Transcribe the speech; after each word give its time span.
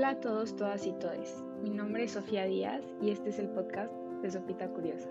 Hola 0.00 0.12
a 0.12 0.20
todos, 0.20 0.56
todas 0.56 0.86
y 0.86 0.92
todes. 0.92 1.44
Mi 1.62 1.68
nombre 1.68 2.04
es 2.04 2.12
Sofía 2.12 2.46
Díaz 2.46 2.82
y 3.02 3.10
este 3.10 3.28
es 3.28 3.38
el 3.38 3.50
podcast 3.50 3.92
de 4.22 4.30
Sopita 4.30 4.66
Curiosa. 4.66 5.10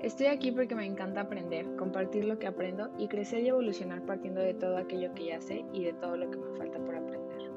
Estoy 0.00 0.28
aquí 0.28 0.50
porque 0.50 0.74
me 0.74 0.86
encanta 0.86 1.20
aprender, 1.20 1.76
compartir 1.76 2.24
lo 2.24 2.38
que 2.38 2.46
aprendo 2.46 2.88
y 2.96 3.08
crecer 3.08 3.42
y 3.42 3.48
evolucionar 3.48 4.00
partiendo 4.06 4.40
de 4.40 4.54
todo 4.54 4.78
aquello 4.78 5.12
que 5.12 5.26
ya 5.26 5.42
sé 5.42 5.62
y 5.74 5.84
de 5.84 5.92
todo 5.92 6.16
lo 6.16 6.30
que 6.30 6.38
me 6.38 6.56
falta 6.56 6.78
por 6.78 6.96
aprender. 6.96 7.50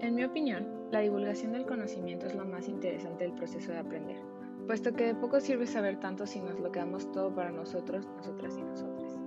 En 0.00 0.16
mi 0.16 0.24
opinión, 0.24 0.68
la 0.90 1.00
divulgación 1.00 1.52
del 1.52 1.64
conocimiento 1.64 2.26
es 2.26 2.34
lo 2.34 2.44
más 2.44 2.68
interesante 2.68 3.24
del 3.24 3.32
proceso 3.32 3.72
de 3.72 3.78
aprender, 3.78 4.18
puesto 4.66 4.92
que 4.92 5.06
de 5.06 5.14
poco 5.14 5.40
sirve 5.40 5.66
saber 5.66 5.98
tanto 5.98 6.26
si 6.26 6.40
nos 6.40 6.60
lo 6.60 6.70
quedamos 6.70 7.10
todo 7.10 7.34
para 7.34 7.50
nosotros, 7.50 8.06
nosotras 8.18 8.54
y 8.58 8.60
nosotros. 8.60 9.18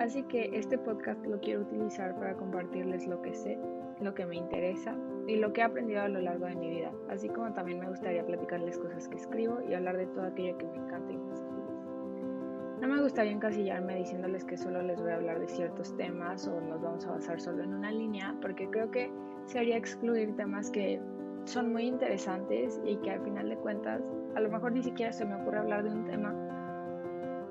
Así 0.00 0.24
que 0.24 0.50
este 0.52 0.78
podcast 0.78 1.24
lo 1.24 1.38
quiero 1.38 1.60
utilizar 1.60 2.18
para 2.18 2.36
compartirles 2.36 3.06
lo 3.06 3.22
que 3.22 3.34
sé, 3.34 3.56
lo 4.00 4.14
que 4.14 4.26
me 4.26 4.34
interesa 4.34 4.96
y 5.28 5.36
lo 5.36 5.52
que 5.52 5.60
he 5.60 5.64
aprendido 5.64 6.00
a 6.00 6.08
lo 6.08 6.20
largo 6.20 6.46
de 6.46 6.56
mi 6.56 6.70
vida, 6.70 6.90
así 7.10 7.28
como 7.28 7.52
también 7.52 7.78
me 7.78 7.88
gustaría 7.88 8.24
platicarles 8.24 8.78
cosas 8.78 9.06
que 9.08 9.16
escribo 9.16 9.60
y 9.68 9.74
hablar 9.74 9.98
de 9.98 10.06
todo 10.06 10.24
aquello 10.24 10.56
que 10.56 10.66
me 10.66 10.76
encanta 10.78 11.12
y 11.12 11.16
me 11.18 11.32
hace 11.32 11.44
feliz. 11.44 12.80
No 12.80 12.88
me 12.88 13.02
gustaría 13.02 13.32
encasillarme 13.32 13.96
diciéndoles 13.96 14.44
que 14.46 14.56
solo 14.56 14.80
les 14.80 14.98
voy 15.00 15.10
a 15.12 15.16
hablar 15.16 15.38
de 15.38 15.46
ciertos 15.46 15.94
temas 15.98 16.48
o 16.48 16.58
nos 16.62 16.80
vamos 16.80 17.06
a 17.06 17.10
basar 17.10 17.38
solo 17.40 17.62
en 17.62 17.74
una 17.74 17.92
línea, 17.92 18.34
porque 18.40 18.70
creo 18.70 18.90
que 18.90 19.12
sería 19.44 19.76
excluir 19.76 20.34
temas 20.36 20.70
que 20.70 20.98
son 21.44 21.72
muy 21.74 21.82
interesantes 21.82 22.80
y 22.86 22.96
que 22.96 23.10
al 23.10 23.20
final 23.20 23.50
de 23.50 23.56
cuentas 23.56 24.02
a 24.34 24.40
lo 24.40 24.48
mejor 24.48 24.72
ni 24.72 24.82
siquiera 24.82 25.12
se 25.12 25.26
me 25.26 25.34
ocurre 25.34 25.58
hablar 25.58 25.84
de 25.84 25.90
un 25.90 26.06
tema 26.06 26.34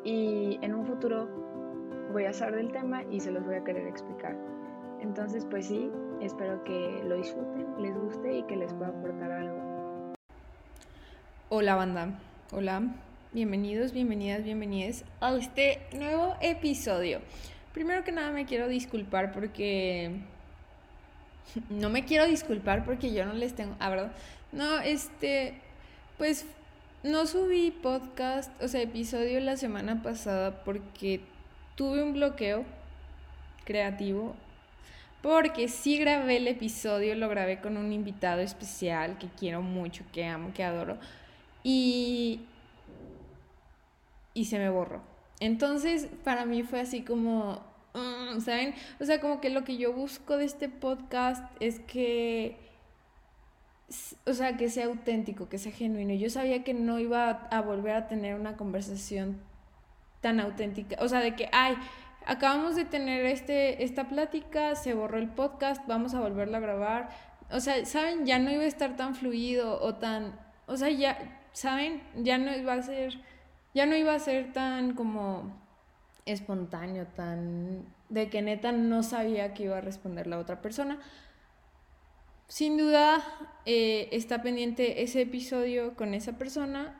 y 0.03 0.57
en 0.63 0.73
un 0.73 0.83
futuro 0.83 1.27
voy 2.11 2.25
a 2.25 2.33
saber 2.33 2.55
del 2.55 2.71
tema 2.71 3.03
y 3.11 3.19
se 3.19 3.31
los 3.31 3.45
voy 3.45 3.55
a 3.55 3.63
querer 3.63 3.85
explicar. 3.85 4.35
Entonces, 4.99 5.45
pues 5.45 5.67
sí, 5.67 5.91
espero 6.21 6.63
que 6.63 7.01
lo 7.05 7.17
disfruten, 7.17 7.81
les 7.81 7.95
guste 7.95 8.39
y 8.39 8.43
que 8.43 8.55
les 8.55 8.73
pueda 8.73 8.89
aportar 8.89 9.31
algo. 9.31 10.13
Hola 11.49 11.75
banda, 11.75 12.19
hola, 12.51 12.83
bienvenidos, 13.33 13.93
bienvenidas, 13.93 14.43
bienvenidas 14.43 15.05
a 15.21 15.35
este 15.35 15.81
nuevo 15.93 16.35
episodio. 16.41 17.21
Primero 17.73 18.03
que 18.03 18.11
nada 18.11 18.31
me 18.31 18.45
quiero 18.45 18.67
disculpar 18.67 19.31
porque... 19.31 20.21
No 21.69 21.89
me 21.89 22.03
quiero 22.03 22.25
disculpar 22.25 22.83
porque 22.83 23.13
yo 23.13 23.25
no 23.25 23.33
les 23.33 23.55
tengo... 23.55 23.75
Ah, 23.79 23.89
¿verdad? 23.89 24.11
No, 24.51 24.79
este... 24.79 25.53
Pues 26.17 26.45
no 27.03 27.25
subí 27.27 27.71
podcast, 27.71 28.51
o 28.61 28.67
sea, 28.67 28.81
episodio 28.81 29.39
la 29.39 29.55
semana 29.55 30.01
pasada 30.01 30.63
porque 30.63 31.21
tuve 31.75 32.03
un 32.03 32.13
bloqueo 32.13 32.65
creativo 33.63 34.35
porque 35.27 35.67
sí 35.67 35.97
grabé 35.97 36.37
el 36.37 36.47
episodio, 36.47 37.13
lo 37.13 37.27
grabé 37.27 37.59
con 37.59 37.75
un 37.75 37.91
invitado 37.91 38.39
especial 38.39 39.17
que 39.17 39.27
quiero 39.27 39.61
mucho, 39.61 40.05
que 40.13 40.23
amo, 40.23 40.53
que 40.53 40.63
adoro, 40.63 40.97
y, 41.63 42.45
y 44.33 44.45
se 44.45 44.57
me 44.57 44.69
borró. 44.69 45.01
Entonces, 45.41 46.07
para 46.23 46.45
mí 46.45 46.63
fue 46.63 46.79
así 46.79 47.01
como, 47.01 47.61
mm, 47.93 48.39
¿saben? 48.39 48.73
O 49.01 49.03
sea, 49.03 49.19
como 49.19 49.41
que 49.41 49.49
lo 49.49 49.65
que 49.65 49.75
yo 49.75 49.91
busco 49.91 50.37
de 50.37 50.45
este 50.45 50.69
podcast 50.69 51.43
es 51.59 51.81
que, 51.81 52.55
o 54.25 54.31
sea, 54.31 54.55
que 54.55 54.69
sea 54.69 54.85
auténtico, 54.85 55.49
que 55.49 55.57
sea 55.57 55.73
genuino. 55.73 56.13
Yo 56.13 56.29
sabía 56.29 56.63
que 56.63 56.73
no 56.73 56.99
iba 56.99 57.31
a 57.51 57.61
volver 57.61 57.97
a 57.97 58.07
tener 58.07 58.35
una 58.35 58.55
conversación 58.55 59.41
tan 60.21 60.39
auténtica, 60.39 60.95
o 61.01 61.09
sea, 61.09 61.19
de 61.19 61.35
que, 61.35 61.49
ay, 61.51 61.75
acabamos 62.27 62.75
de 62.75 62.85
tener 62.85 63.25
este, 63.25 63.83
esta 63.83 64.07
plática, 64.09 64.75
se 64.75 64.93
borró 64.93 65.17
el 65.17 65.29
podcast, 65.29 65.81
vamos 65.87 66.13
a 66.13 66.19
volverlo 66.19 66.57
a 66.57 66.59
grabar. 66.59 67.09
O 67.49 67.59
sea, 67.61 67.85
¿saben? 67.85 68.25
Ya 68.25 68.37
no 68.37 68.51
iba 68.51 68.63
a 68.63 68.67
estar 68.67 68.97
tan 68.97 69.15
fluido 69.15 69.81
o 69.81 69.95
tan, 69.95 70.37
o 70.65 70.75
sea, 70.75 70.89
ya, 70.89 71.41
¿saben? 71.53 72.03
Ya 72.15 72.37
no 72.37 72.55
iba 72.55 72.73
a 72.73 72.81
ser, 72.83 73.21
ya 73.73 73.85
no 73.85 73.95
iba 73.95 74.13
a 74.13 74.19
ser 74.19 74.51
tan 74.51 74.93
como 74.93 75.55
espontáneo, 76.25 77.07
tan 77.07 77.85
de 78.09 78.29
que 78.29 78.41
neta 78.41 78.73
no 78.73 79.03
sabía 79.03 79.53
que 79.53 79.63
iba 79.63 79.77
a 79.77 79.81
responder 79.81 80.27
la 80.27 80.37
otra 80.37 80.61
persona. 80.61 80.99
Sin 82.49 82.77
duda 82.77 83.23
eh, 83.65 84.09
está 84.11 84.41
pendiente 84.41 85.01
ese 85.03 85.21
episodio 85.21 85.95
con 85.95 86.13
esa 86.13 86.33
persona, 86.33 86.99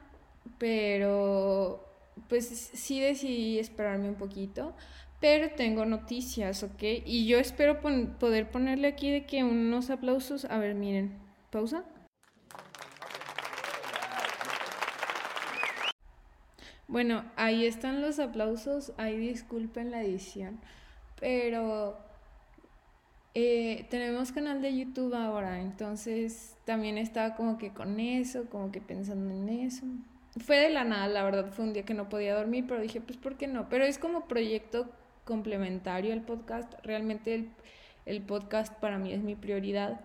pero 0.57 1.85
pues 2.29 2.47
sí 2.47 2.99
decidí 2.99 3.59
esperarme 3.59 4.09
un 4.09 4.15
poquito, 4.15 4.73
pero 5.19 5.49
tengo 5.51 5.85
noticias, 5.85 6.63
¿ok? 6.63 6.83
Y 7.05 7.25
yo 7.27 7.39
espero 7.39 7.79
poder 7.81 8.49
ponerle 8.51 8.87
aquí 8.87 9.11
de 9.11 9.25
que 9.25 9.43
unos 9.43 9.89
aplausos. 9.89 10.45
A 10.45 10.57
ver, 10.59 10.75
miren, 10.75 11.17
pausa. 11.49 11.83
Bueno, 16.87 17.25
ahí 17.35 17.65
están 17.65 18.01
los 18.01 18.19
aplausos. 18.19 18.93
Ahí 18.97 19.17
disculpen 19.17 19.89
la 19.91 20.03
edición. 20.03 20.59
Pero 21.19 21.97
eh, 23.33 23.87
tenemos 23.89 24.31
canal 24.31 24.61
de 24.61 24.77
YouTube 24.77 25.15
ahora. 25.15 25.61
Entonces 25.61 26.55
también 26.65 26.99
estaba 26.99 27.35
como 27.35 27.57
que 27.57 27.73
con 27.73 27.99
eso, 27.99 28.45
como 28.49 28.71
que 28.71 28.81
pensando 28.81 29.33
en 29.33 29.49
eso 29.49 29.85
fue 30.39 30.57
de 30.57 30.69
la 30.69 30.83
nada, 30.83 31.07
la 31.07 31.23
verdad, 31.23 31.51
fue 31.51 31.65
un 31.65 31.73
día 31.73 31.83
que 31.83 31.93
no 31.93 32.09
podía 32.09 32.35
dormir, 32.35 32.65
pero 32.67 32.81
dije, 32.81 33.01
pues, 33.01 33.17
¿por 33.17 33.37
qué 33.37 33.47
no? 33.47 33.69
Pero 33.69 33.85
es 33.85 33.97
como 33.97 34.27
proyecto 34.27 34.89
complementario 35.27 36.13
al 36.13 36.23
podcast, 36.23 36.73
realmente 36.83 37.51
el, 38.07 38.21
podcast 38.23 38.73
para 38.79 38.97
mí 38.97 39.13
es 39.13 39.21
mi 39.21 39.35
prioridad. 39.35 40.01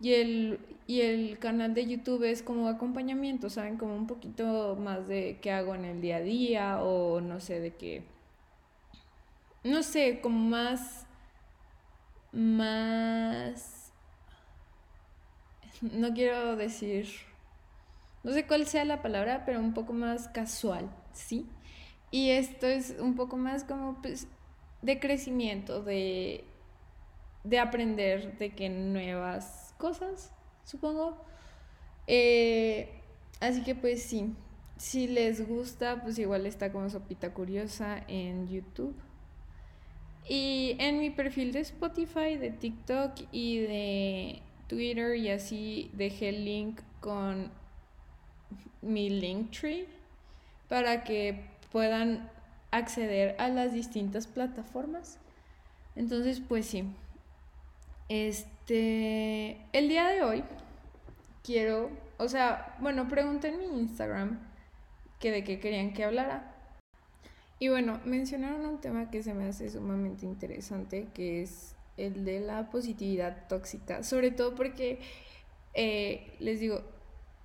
Y 0.00 0.14
el, 0.14 0.58
y 0.88 1.02
el 1.02 1.38
canal 1.38 1.74
de 1.74 1.86
YouTube 1.86 2.24
es 2.24 2.42
como 2.42 2.66
acompañamiento, 2.66 3.48
¿saben? 3.48 3.76
Como 3.76 3.94
un 3.94 4.08
poquito 4.08 4.76
más 4.76 5.06
de 5.06 5.38
qué 5.40 5.52
hago 5.52 5.76
en 5.76 5.84
el 5.84 6.00
día 6.00 6.16
a 6.16 6.20
día 6.20 6.82
o 6.82 7.20
no 7.20 7.38
sé, 7.38 7.60
de 7.60 7.74
qué... 7.76 8.02
No 9.62 9.84
sé, 9.84 10.20
como 10.20 10.38
más... 10.50 11.06
Más... 12.32 13.92
No 15.80 16.12
quiero 16.12 16.56
decir 16.56 17.06
no 18.24 18.32
sé 18.32 18.46
cuál 18.46 18.66
sea 18.66 18.86
la 18.86 19.02
palabra, 19.02 19.44
pero 19.44 19.60
un 19.60 19.74
poco 19.74 19.92
más 19.92 20.28
casual, 20.28 20.88
¿sí? 21.12 21.46
Y 22.10 22.30
esto 22.30 22.66
es 22.66 22.96
un 22.98 23.16
poco 23.16 23.36
más 23.36 23.64
como 23.64 24.00
pues, 24.00 24.26
de 24.84 25.00
crecimiento, 25.00 25.82
de, 25.82 26.44
de 27.42 27.58
aprender 27.58 28.36
de 28.36 28.50
que 28.50 28.68
nuevas 28.68 29.74
cosas, 29.78 30.30
supongo. 30.64 31.16
Eh, 32.06 33.00
así 33.40 33.62
que 33.62 33.74
pues 33.74 34.02
sí, 34.02 34.34
si 34.76 35.06
les 35.06 35.48
gusta, 35.48 36.02
pues 36.02 36.18
igual 36.18 36.44
está 36.44 36.70
como 36.70 36.90
Sopita 36.90 37.32
Curiosa 37.32 38.04
en 38.08 38.46
YouTube. 38.46 38.94
Y 40.28 40.76
en 40.78 40.98
mi 40.98 41.08
perfil 41.08 41.52
de 41.52 41.60
Spotify, 41.60 42.36
de 42.36 42.50
TikTok 42.50 43.12
y 43.32 43.60
de 43.60 44.42
Twitter 44.68 45.16
y 45.16 45.30
así 45.30 45.90
dejé 45.94 46.28
el 46.28 46.44
link 46.44 46.80
con 47.00 47.50
mi 48.82 49.08
Linktree 49.08 49.86
para 50.68 51.04
que 51.04 51.46
puedan 51.72 52.30
acceder 52.74 53.36
a 53.38 53.48
las 53.48 53.72
distintas 53.72 54.26
plataformas. 54.26 55.18
Entonces, 55.96 56.40
pues 56.40 56.66
sí. 56.66 56.84
Este, 58.08 59.58
el 59.72 59.88
día 59.88 60.08
de 60.08 60.22
hoy 60.22 60.44
quiero, 61.42 61.90
o 62.18 62.28
sea, 62.28 62.76
bueno, 62.80 63.08
pregunté 63.08 63.48
en 63.48 63.58
mi 63.58 63.80
Instagram 63.80 64.40
que 65.20 65.30
de 65.30 65.44
qué 65.44 65.60
querían 65.60 65.92
que 65.92 66.04
hablara. 66.04 66.52
Y 67.60 67.68
bueno, 67.68 68.00
mencionaron 68.04 68.66
un 68.66 68.80
tema 68.80 69.10
que 69.10 69.22
se 69.22 69.32
me 69.32 69.46
hace 69.46 69.70
sumamente 69.70 70.26
interesante, 70.26 71.06
que 71.14 71.42
es 71.42 71.76
el 71.96 72.24
de 72.24 72.40
la 72.40 72.70
positividad 72.70 73.46
tóxica, 73.48 74.02
sobre 74.02 74.32
todo 74.32 74.56
porque, 74.56 74.98
eh, 75.74 76.34
les 76.40 76.58
digo, 76.58 76.82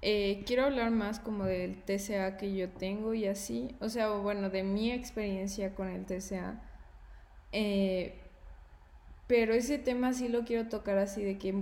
eh, 0.02 0.44
quiero 0.46 0.66
hablar 0.66 0.92
más 0.92 1.20
como 1.20 1.46
del 1.46 1.84
TCA 1.84 2.38
que 2.38 2.56
yo 2.56 2.70
tengo 2.70 3.14
y 3.14 3.28
así, 3.28 3.76
o 3.82 3.90
sea, 3.90 4.10
bueno, 4.10 4.50
de 4.50 4.64
mi 4.64 4.92
experiencia 4.92 5.76
con 5.76 5.90
el 5.90 6.06
TCA. 6.06 6.62
Eh, 7.52 8.16
pero 9.28 9.54
ese 9.54 9.78
tema 9.78 10.14
sí 10.14 10.28
lo 10.28 10.44
quiero 10.44 10.70
tocar 10.70 10.98
así 10.98 11.24
de 11.24 11.38
que, 11.38 11.54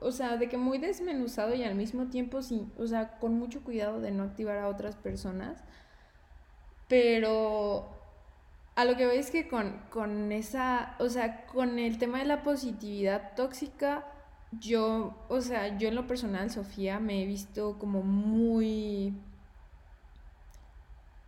o 0.00 0.12
sea, 0.12 0.36
de 0.36 0.48
que 0.48 0.56
muy 0.56 0.78
desmenuzado 0.78 1.54
y 1.54 1.64
al 1.64 1.74
mismo 1.74 2.06
tiempo 2.06 2.42
sí, 2.42 2.70
o 2.78 2.86
sea, 2.86 3.18
con 3.18 3.34
mucho 3.34 3.64
cuidado 3.64 4.00
de 4.00 4.12
no 4.12 4.22
activar 4.24 4.58
a 4.58 4.68
otras 4.68 4.94
personas. 4.96 5.64
Pero 6.88 7.88
a 8.76 8.84
lo 8.84 8.96
que 8.96 9.06
veis 9.06 9.30
que 9.30 9.48
con, 9.48 9.80
con 9.90 10.30
esa, 10.30 10.94
o 11.00 11.08
sea, 11.08 11.46
con 11.46 11.78
el 11.80 11.98
tema 11.98 12.18
de 12.20 12.26
la 12.26 12.42
positividad 12.44 13.34
tóxica, 13.34 14.06
yo, 14.52 15.14
o 15.28 15.40
sea, 15.40 15.76
yo 15.78 15.88
en 15.88 15.94
lo 15.94 16.06
personal, 16.06 16.50
Sofía, 16.50 16.98
me 17.00 17.22
he 17.22 17.26
visto 17.26 17.78
como 17.78 18.02
muy... 18.02 19.14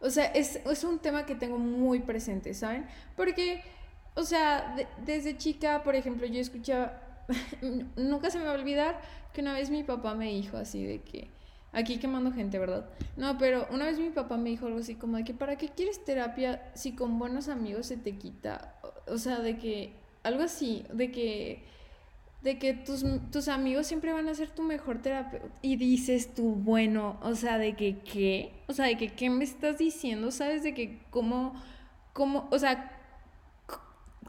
O 0.01 0.09
sea, 0.09 0.27
es, 0.27 0.59
un 0.85 0.99
tema 0.99 1.27
que 1.27 1.35
tengo 1.35 1.59
muy 1.59 2.01
presente, 2.01 2.55
¿saben? 2.55 2.87
Porque, 3.17 3.63
o 4.15 4.23
sea, 4.23 4.75
desde 5.05 5.37
chica, 5.37 5.83
por 5.83 5.95
ejemplo, 5.95 6.27
yo 6.27 6.41
escuchaba, 6.41 7.03
nunca 7.97 8.31
se 8.31 8.39
me 8.39 8.45
va 8.45 8.53
a 8.53 8.55
olvidar 8.55 9.01
que 9.35 9.43
una 9.43 9.53
vez 9.53 9.69
mi 9.69 9.85
papá 9.85 10.15
me 10.15 10.27
dijo 10.27 10.57
así 10.57 10.83
de 10.85 11.03
que, 11.03 11.29
aquí 11.73 11.99
quemando 11.99 12.33
gente, 12.33 12.59
¿verdad? 12.59 12.89
No, 13.19 13.37
pero 13.37 13.69
una 13.71 13.85
vez 13.85 13.99
mi 13.99 14.09
papá 14.09 14.39
me 14.39 14.49
dijo 14.49 14.67
algo 14.67 14.79
así 14.79 14.95
como 14.95 15.19
de 15.19 15.25
que, 15.25 15.35
¿para 15.35 15.57
qué 15.57 15.69
quieres 15.69 16.03
terapia 16.03 16.71
si 16.75 16.95
con 16.95 17.19
buenos 17.19 17.49
amigos 17.49 17.85
se 17.85 17.99
te 17.99 18.17
quita? 18.17 18.77
O 19.07 19.19
sea, 19.19 19.41
de 19.41 19.59
que, 19.59 19.93
algo 20.23 20.43
así, 20.43 20.87
de 20.91 21.13
que, 21.13 21.63
de 22.43 22.59
que 22.59 22.75
tus, 22.75 23.05
tus 23.31 23.49
amigos 23.49 23.87
siempre 23.87 24.13
van 24.13 24.29
a 24.29 24.35
ser 24.35 24.51
tu 24.51 24.63
mejor 24.63 25.03
terapia. 25.03 25.43
Y 25.63 25.77
dices 25.77 26.35
tú, 26.35 26.55
bueno, 26.55 27.19
o 27.23 27.35
sea, 27.35 27.59
de 27.59 27.75
que, 27.77 27.99
¿qué? 27.99 28.53
O 28.67 28.73
sea, 28.73 28.87
de 28.87 28.97
que, 28.97 29.11
¿qué 29.11 29.31
me 29.31 29.45
estás 29.45 29.79
diciendo? 29.79 30.31
¿Sabes? 30.31 30.63
De 30.63 30.75
que, 30.75 31.01
¿cómo, 31.11 31.55
cómo, 32.13 32.49
o 32.51 32.59
sea, 32.59 32.97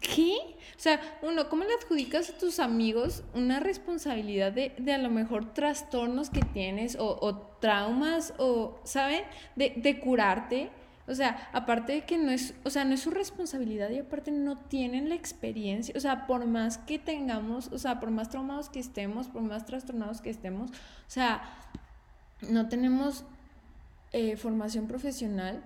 ¿Qué? 0.02 0.36
O 0.76 0.80
sea, 0.80 1.00
uno, 1.22 1.48
¿cómo 1.48 1.64
le 1.64 1.74
adjudicas 1.76 2.32
a 2.32 2.38
tus 2.38 2.60
amigos 2.60 3.24
una 3.36 3.60
responsabilidad 3.60 4.52
de, 4.52 4.74
de 4.80 4.94
a 4.94 4.98
lo 4.98 5.12
mejor 5.12 5.54
trastornos 5.54 6.32
que 6.32 6.42
tienes 6.42 6.96
o, 6.96 7.20
o 7.22 7.38
traumas 7.60 8.34
o, 8.40 8.80
¿saben? 8.84 9.24
De, 9.56 9.74
de, 9.76 10.00
curarte. 10.00 10.72
O 11.12 11.16
sea, 11.16 11.50
aparte 11.52 11.92
de 11.92 12.06
que 12.06 12.18
no 12.18 12.32
es, 12.32 12.54
o 12.64 12.70
sea, 12.70 12.86
no 12.86 12.94
es 12.94 13.02
su 13.02 13.12
responsabilidad 13.12 13.90
y 13.90 14.00
aparte 14.00 14.32
no 14.32 14.58
tienen 14.58 15.10
la 15.10 15.16
experiencia. 15.16 15.94
O 15.98 16.00
sea, 16.00 16.26
por 16.26 16.46
más 16.48 16.78
que 16.78 17.00
tengamos, 17.00 17.68
o 17.74 17.78
sea, 17.78 18.00
por 18.00 18.12
más 18.12 18.30
traumados 18.30 18.70
que 18.70 18.80
estemos, 18.80 19.28
por 19.28 19.42
más 19.42 19.66
trastornados 19.66 20.22
que 20.22 20.30
estemos, 20.30 20.72
o 20.72 21.10
sea, 21.10 21.44
no 22.50 22.70
tenemos 22.70 23.26
eh, 24.14 24.38
formación 24.38 24.88
profesional 24.88 25.64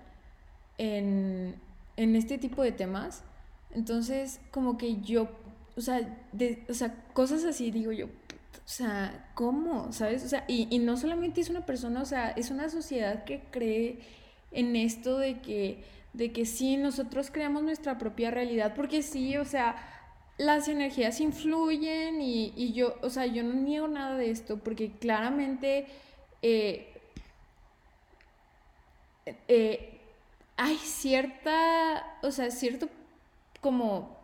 en, 0.78 1.54
en 1.96 2.16
este 2.16 2.38
tipo 2.38 2.62
de 2.62 2.72
temas. 2.72 3.22
Entonces, 3.70 4.40
como 4.50 4.76
que 4.76 5.00
yo, 5.00 5.28
o 5.76 5.80
sea, 5.80 6.00
de, 6.32 6.64
o 6.68 6.74
sea, 6.74 7.04
cosas 7.12 7.44
así 7.44 7.70
digo 7.70 7.92
yo, 7.92 8.06
o 8.06 8.68
sea, 8.68 9.30
¿cómo? 9.34 9.92
¿Sabes? 9.92 10.24
O 10.24 10.28
sea, 10.28 10.44
y, 10.48 10.66
y, 10.70 10.80
no 10.80 10.96
solamente 10.96 11.40
es 11.40 11.50
una 11.50 11.64
persona, 11.64 12.02
o 12.02 12.04
sea, 12.04 12.30
es 12.30 12.50
una 12.50 12.68
sociedad 12.68 13.22
que 13.22 13.44
cree 13.52 14.00
en 14.52 14.76
esto 14.76 15.18
de 15.18 15.40
que, 15.40 15.84
de 16.12 16.32
que 16.32 16.46
sí, 16.46 16.76
nosotros 16.76 17.30
creamos 17.30 17.62
nuestra 17.62 17.98
propia 17.98 18.30
realidad, 18.30 18.74
porque 18.74 19.02
sí, 19.02 19.36
o 19.36 19.44
sea, 19.44 19.76
las 20.38 20.68
energías 20.68 21.20
influyen 21.20 22.20
y, 22.20 22.52
y 22.56 22.72
yo, 22.72 22.96
o 23.02 23.10
sea, 23.10 23.26
yo 23.26 23.42
no 23.42 23.54
niego 23.54 23.88
nada 23.88 24.16
de 24.16 24.30
esto, 24.30 24.58
porque 24.58 24.92
claramente 24.92 25.86
eh, 26.42 26.92
eh, 29.48 30.00
hay 30.56 30.76
cierta, 30.76 32.18
o 32.22 32.30
sea, 32.30 32.50
cierto 32.50 32.88
como 33.60 34.16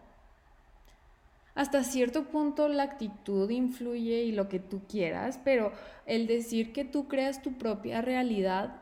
hasta 1.55 1.85
cierto 1.85 2.25
punto 2.25 2.69
la 2.69 2.85
actitud 2.85 3.51
influye 3.51 4.23
y 4.23 4.33
lo 4.33 4.49
que 4.49 4.59
tú 4.59 4.83
quieras, 4.89 5.39
pero 5.45 5.73
el 6.07 6.27
decir 6.27 6.73
que 6.73 6.85
tú 6.85 7.09
creas 7.09 7.43
tu 7.43 7.59
propia 7.59 8.01
realidad 8.01 8.82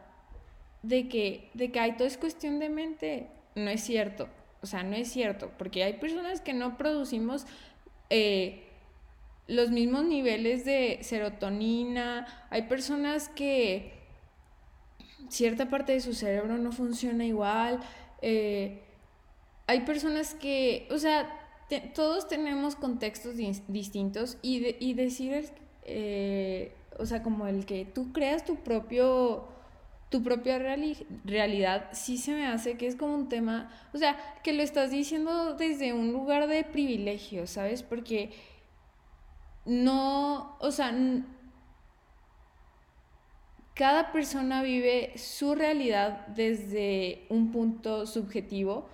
de 0.82 1.08
que, 1.08 1.50
de 1.54 1.70
que 1.70 1.80
hay 1.80 1.92
todo 1.96 2.06
es 2.06 2.16
cuestión 2.16 2.58
de 2.58 2.68
mente, 2.68 3.28
no 3.54 3.70
es 3.70 3.82
cierto. 3.82 4.28
O 4.62 4.66
sea, 4.66 4.82
no 4.82 4.94
es 4.94 5.10
cierto, 5.10 5.50
porque 5.56 5.84
hay 5.84 5.94
personas 5.94 6.40
que 6.40 6.52
no 6.52 6.76
producimos 6.76 7.46
eh, 8.10 8.64
los 9.46 9.70
mismos 9.70 10.04
niveles 10.04 10.64
de 10.64 10.98
serotonina, 11.02 12.26
hay 12.50 12.62
personas 12.62 13.28
que 13.28 13.92
cierta 15.28 15.68
parte 15.68 15.92
de 15.92 16.00
su 16.00 16.14
cerebro 16.14 16.58
no 16.58 16.72
funciona 16.72 17.24
igual. 17.24 17.80
Eh, 18.22 18.82
hay 19.66 19.80
personas 19.80 20.34
que, 20.34 20.86
o 20.90 20.98
sea, 20.98 21.28
todos 21.94 22.28
tenemos 22.28 22.76
contextos 22.76 23.36
distintos 23.68 24.38
y, 24.42 24.76
y 24.84 24.94
decir, 24.94 25.50
eh, 25.84 26.72
o 26.98 27.06
sea, 27.06 27.22
como 27.22 27.46
el 27.46 27.64
que 27.64 27.84
tú 27.84 28.12
creas 28.12 28.44
tu 28.44 28.56
propio 28.56 29.48
tu 30.10 30.22
propia 30.22 30.58
realidad 30.58 31.88
sí 31.92 32.18
se 32.18 32.32
me 32.32 32.46
hace 32.46 32.76
que 32.76 32.86
es 32.86 32.96
como 32.96 33.14
un 33.14 33.28
tema, 33.28 33.70
o 33.94 33.98
sea, 33.98 34.16
que 34.42 34.52
lo 34.52 34.62
estás 34.62 34.90
diciendo 34.90 35.54
desde 35.54 35.92
un 35.92 36.12
lugar 36.12 36.46
de 36.48 36.64
privilegio, 36.64 37.46
¿sabes? 37.46 37.82
Porque 37.82 38.30
no, 39.64 40.56
o 40.60 40.70
sea, 40.70 40.92
cada 43.74 44.12
persona 44.12 44.62
vive 44.62 45.16
su 45.16 45.54
realidad 45.54 46.26
desde 46.28 47.26
un 47.30 47.50
punto 47.52 48.06
subjetivo 48.06 48.88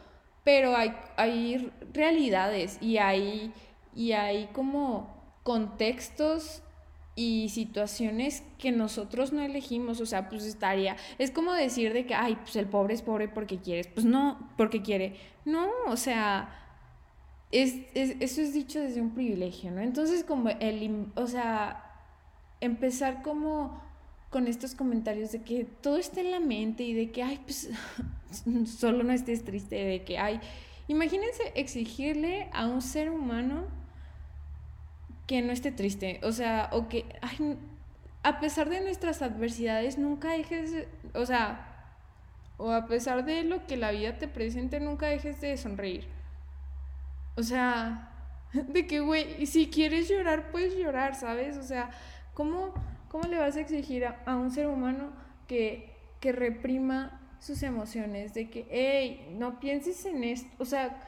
pero 0.46 0.76
hay, 0.76 0.94
hay 1.16 1.72
realidades 1.92 2.78
y 2.80 2.98
hay, 2.98 3.52
y 3.96 4.12
hay 4.12 4.46
como 4.52 5.12
contextos 5.42 6.62
y 7.16 7.48
situaciones 7.48 8.42
que 8.58 8.70
nosotros 8.70 9.32
no 9.32 9.40
elegimos, 9.40 10.00
o 10.02 10.06
sea, 10.06 10.28
pues 10.28 10.44
estaría, 10.44 10.96
es 11.18 11.30
como 11.30 11.54
decir 11.54 11.94
de 11.94 12.04
que, 12.04 12.14
ay, 12.14 12.36
pues 12.36 12.54
el 12.56 12.66
pobre 12.66 12.92
es 12.92 13.00
pobre 13.00 13.26
porque 13.26 13.58
quieres, 13.58 13.88
pues 13.88 14.04
no, 14.04 14.50
porque 14.58 14.82
quiere, 14.82 15.16
no, 15.46 15.66
o 15.86 15.96
sea, 15.96 16.54
es, 17.50 17.74
eso 17.94 18.42
es 18.42 18.52
dicho 18.52 18.80
desde 18.80 19.00
un 19.00 19.12
privilegio, 19.12 19.70
¿no? 19.70 19.80
Entonces 19.80 20.24
como 20.24 20.50
el, 20.50 21.06
o 21.14 21.26
sea, 21.26 21.82
empezar 22.60 23.22
como 23.22 23.82
con 24.28 24.46
estos 24.46 24.74
comentarios 24.74 25.32
de 25.32 25.40
que 25.40 25.64
todo 25.64 25.96
está 25.96 26.20
en 26.20 26.30
la 26.30 26.40
mente 26.40 26.82
y 26.82 26.92
de 26.92 27.10
que, 27.12 27.22
ay, 27.22 27.40
pues 27.42 27.70
solo 28.66 29.02
no 29.04 29.14
estés 29.14 29.42
triste, 29.42 29.76
de 29.76 30.04
que, 30.04 30.18
ay, 30.18 30.38
imagínense 30.86 31.52
exigirle 31.54 32.50
a 32.52 32.66
un 32.66 32.82
ser 32.82 33.10
humano 33.10 33.64
que 35.26 35.42
no 35.42 35.52
esté 35.52 35.72
triste, 35.72 36.20
o 36.22 36.32
sea, 36.32 36.68
o 36.72 36.88
que, 36.88 37.04
ay, 37.22 37.58
a 38.22 38.40
pesar 38.40 38.68
de 38.68 38.80
nuestras 38.80 39.22
adversidades, 39.22 39.98
nunca 39.98 40.30
dejes, 40.32 40.86
o 41.14 41.26
sea, 41.26 41.94
o 42.58 42.70
a 42.70 42.86
pesar 42.86 43.24
de 43.24 43.42
lo 43.44 43.66
que 43.66 43.76
la 43.76 43.90
vida 43.90 44.18
te 44.18 44.28
presente, 44.28 44.80
nunca 44.80 45.06
dejes 45.06 45.40
de 45.40 45.56
sonreír. 45.56 46.08
O 47.36 47.42
sea, 47.42 48.10
de 48.52 48.86
que, 48.86 49.00
güey, 49.00 49.46
si 49.46 49.68
quieres 49.68 50.08
llorar, 50.08 50.50
puedes 50.50 50.76
llorar, 50.76 51.14
¿sabes? 51.14 51.56
O 51.56 51.62
sea, 51.62 51.90
¿cómo 52.34 52.72
¿Cómo 53.16 53.28
le 53.28 53.38
vas 53.38 53.56
a 53.56 53.60
exigir 53.60 54.04
a, 54.04 54.36
un 54.36 54.50
ser 54.50 54.66
humano 54.66 55.10
que, 55.46 55.90
que 56.20 56.32
reprima 56.32 57.18
sus 57.38 57.62
emociones? 57.62 58.34
De 58.34 58.50
que, 58.50 58.66
hey, 58.70 59.34
no 59.38 59.58
pienses 59.58 60.04
en 60.04 60.22
esto. 60.22 60.48
O 60.58 60.66
sea, 60.66 61.00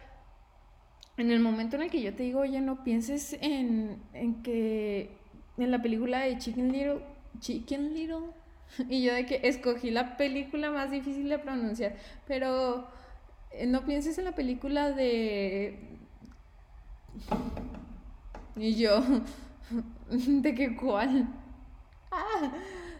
en 1.18 1.30
el 1.30 1.40
momento 1.40 1.76
en 1.76 1.82
el 1.82 1.90
que 1.90 2.00
yo 2.00 2.14
te 2.14 2.22
digo, 2.22 2.40
oye, 2.40 2.60
no 2.60 2.84
pienses 2.84 3.36
en, 3.40 4.00
en 4.12 4.42
que 4.42 5.10
en 5.56 5.70
la 5.70 5.82
película 5.82 6.20
de 6.20 6.38
Chicken 6.38 6.72
Little, 6.72 7.00
Chicken 7.40 7.92
Little, 7.92 8.30
y 8.88 9.02
yo 9.02 9.12
de 9.14 9.26
que 9.26 9.40
escogí 9.44 9.90
la 9.90 10.16
película 10.16 10.70
más 10.70 10.90
difícil 10.90 11.28
de 11.28 11.38
pronunciar, 11.38 11.96
pero 12.26 12.88
eh, 13.50 13.66
no 13.66 13.84
pienses 13.84 14.18
en 14.18 14.24
la 14.24 14.32
película 14.32 14.92
de... 14.92 15.78
Y 18.56 18.74
yo, 18.74 19.00
¿de 20.10 20.52
qué 20.52 20.74
cuál? 20.74 21.28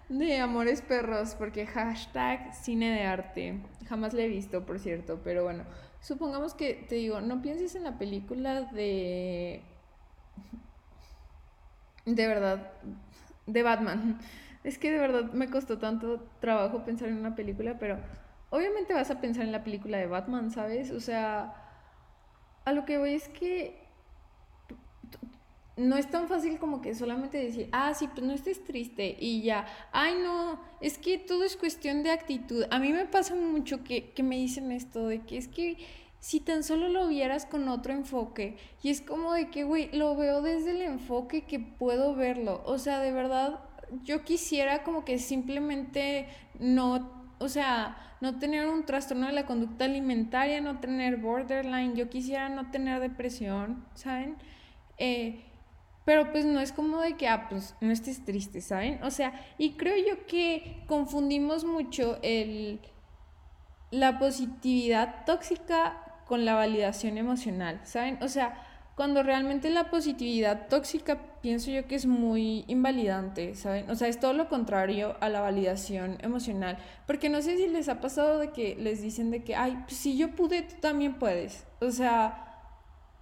de 0.09 0.39
Amores 0.39 0.83
Perros, 0.83 1.35
porque 1.35 1.67
hashtag 1.67 2.55
cine 2.55 2.93
de 2.93 3.03
arte. 3.03 3.61
Jamás 3.89 4.15
la 4.15 4.23
he 4.23 4.29
visto, 4.29 4.65
por 4.65 4.79
cierto, 4.79 5.21
pero 5.25 5.43
bueno, 5.45 5.65
supongamos 6.01 6.55
que 6.55 6.75
te 6.89 6.97
digo, 6.97 7.21
no 7.21 7.43
pienses 7.43 7.75
en 7.75 7.85
la 7.85 7.99
película 7.99 8.63
de... 8.63 9.63
De 12.07 12.27
verdad, 12.27 12.73
de 13.47 13.63
Batman. 13.63 14.19
Es 14.65 14.79
que 14.79 14.91
de 14.91 14.99
verdad 14.99 15.33
me 15.33 15.51
costó 15.51 15.79
tanto 15.79 16.27
trabajo 16.41 16.85
pensar 16.85 17.09
en 17.09 17.19
una 17.19 17.37
película, 17.37 17.79
pero 17.79 17.99
obviamente 18.51 18.95
vas 18.95 19.11
a 19.11 19.21
pensar 19.21 19.45
en 19.45 19.53
la 19.53 19.65
película 19.65 19.99
de 19.99 20.07
Batman, 20.07 20.51
¿sabes? 20.51 20.91
O 20.91 21.01
sea, 21.01 21.55
a 22.65 22.73
lo 22.73 22.85
que 22.85 22.99
voy 22.99 23.15
es 23.15 23.29
que 23.29 23.78
no 25.79 25.97
es 25.97 26.11
tan 26.11 26.29
fácil 26.29 26.59
como 26.59 26.81
que 26.81 26.95
solamente 26.95 27.39
decir, 27.39 27.69
ah, 27.73 27.95
sí, 27.95 28.09
pues 28.09 28.27
no 28.27 28.33
estés 28.33 28.65
triste 28.65 29.17
y 29.19 29.43
ya, 29.43 29.65
ay, 29.93 30.15
no, 30.23 30.61
es 30.81 30.99
que 30.99 31.19
todo 31.19 31.45
es 31.45 31.57
cuestión 31.57 32.03
de 32.03 32.11
actitud. 32.11 32.65
A 32.71 32.79
mí 32.81 32.93
me 32.93 33.07
pasa 33.07 33.35
mucho 33.37 33.85
que, 33.85 34.11
que 34.11 34.23
me 34.25 34.37
dicen 34.37 34.73
esto, 34.73 35.07
de 35.07 35.21
que 35.21 35.39
es 35.39 35.47
que 35.47 35.79
si 36.19 36.41
tan 36.41 36.65
solo 36.65 36.89
lo 36.89 37.07
vieras 37.07 37.47
con 37.47 37.69
otro 37.69 37.93
enfoque, 37.93 38.57
y 38.83 38.91
es 38.91 39.01
como 39.01 39.33
de 39.33 39.51
que, 39.51 39.63
güey, 39.63 39.89
lo 39.97 40.17
veo 40.17 40.43
desde 40.43 40.73
el 40.73 40.83
enfoque 40.83 41.43
que 41.43 41.61
puedo 41.61 42.17
verlo, 42.17 42.61
o 42.67 42.79
sea, 42.79 42.99
de 42.99 43.13
verdad, 43.13 43.61
yo 44.03 44.25
quisiera 44.25 44.83
como 44.83 45.05
que 45.05 45.19
simplemente 45.19 46.27
no, 46.59 47.09
o 47.39 47.49
sea, 47.49 47.97
no 48.21 48.41
tener 48.41 48.67
un 48.67 48.85
trastorno 48.85 49.29
de 49.29 49.33
la 49.33 49.47
conducta 49.47 49.85
alimentaria, 49.85 50.61
no 50.61 50.81
tener 50.81 51.19
borderline, 51.19 51.95
yo 51.95 52.11
quisiera 52.11 52.49
no 52.49 52.73
tener 52.73 53.01
depresión, 53.01 53.87
¿saben? 53.95 54.37
Eh, 54.99 55.45
pero 56.09 56.33
pues 56.33 56.47
no 56.47 56.59
es 56.59 56.73
como 56.73 57.03
de 57.03 57.19
que, 57.19 57.29
ah, 57.29 57.49
pues 57.51 57.75
no 57.83 57.93
estés 57.93 58.25
triste, 58.25 58.63
¿saben? 58.63 58.99
O 59.03 59.11
sea, 59.11 59.35
y 59.59 59.73
creo 59.73 59.95
yo 59.99 60.25
que 60.27 60.83
confundimos 60.87 61.67
mucho 61.67 62.19
el, 62.23 62.81
la 63.91 64.19
positividad 64.19 65.27
tóxica 65.27 66.23
con 66.27 66.47
la 66.47 66.55
validación 66.55 67.19
emocional, 67.19 67.83
¿saben? 67.85 68.17
O 68.23 68.29
sea, 68.29 68.57
cuando 68.95 69.23
realmente 69.23 69.69
la 69.69 69.91
positividad 69.91 70.69
tóxica 70.69 71.19
pienso 71.43 71.71
yo 71.71 71.87
que 71.87 71.97
es 71.97 72.07
muy 72.07 72.65
invalidante, 72.69 73.55
¿saben? 73.55 73.91
O 73.91 73.95
sea, 73.95 74.09
es 74.09 74.19
todo 74.19 74.33
lo 74.33 74.49
contrario 74.49 75.15
a 75.21 75.29
la 75.29 75.43
validación 75.43 76.17
emocional, 76.23 76.79
porque 77.07 77.29
no 77.29 77.43
sé 77.43 77.59
si 77.59 77.69
les 77.69 77.91
ha 77.91 78.01
pasado 78.01 78.39
de 78.39 78.51
que 78.53 78.77
les 78.77 79.03
dicen 79.03 79.31
de 79.31 79.45
que, 79.45 79.57
ay, 79.57 79.77
pues 79.87 79.99
si 79.99 80.17
yo 80.17 80.35
pude, 80.35 80.63
tú 80.63 80.77
también 80.81 81.19
puedes. 81.19 81.67
O 81.83 81.91
sea, 81.91 82.48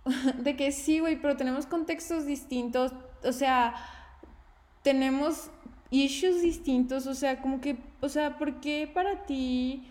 de 0.39 0.57
que 0.57 0.73
sí, 0.73 1.01
güey, 1.01 1.21
pero 1.21 1.37
tenemos 1.37 1.67
contextos 1.67 2.27
distintos, 2.27 2.93
o 3.25 3.33
sea, 3.33 3.75
tenemos 4.83 5.51
issues 5.91 6.43
distintos, 6.43 7.07
o 7.07 7.15
sea, 7.15 7.41
como 7.41 7.61
que, 7.61 7.79
o 8.01 8.09
sea, 8.09 8.39
¿por 8.39 8.61
qué 8.61 8.91
para 8.93 9.25
ti 9.25 9.89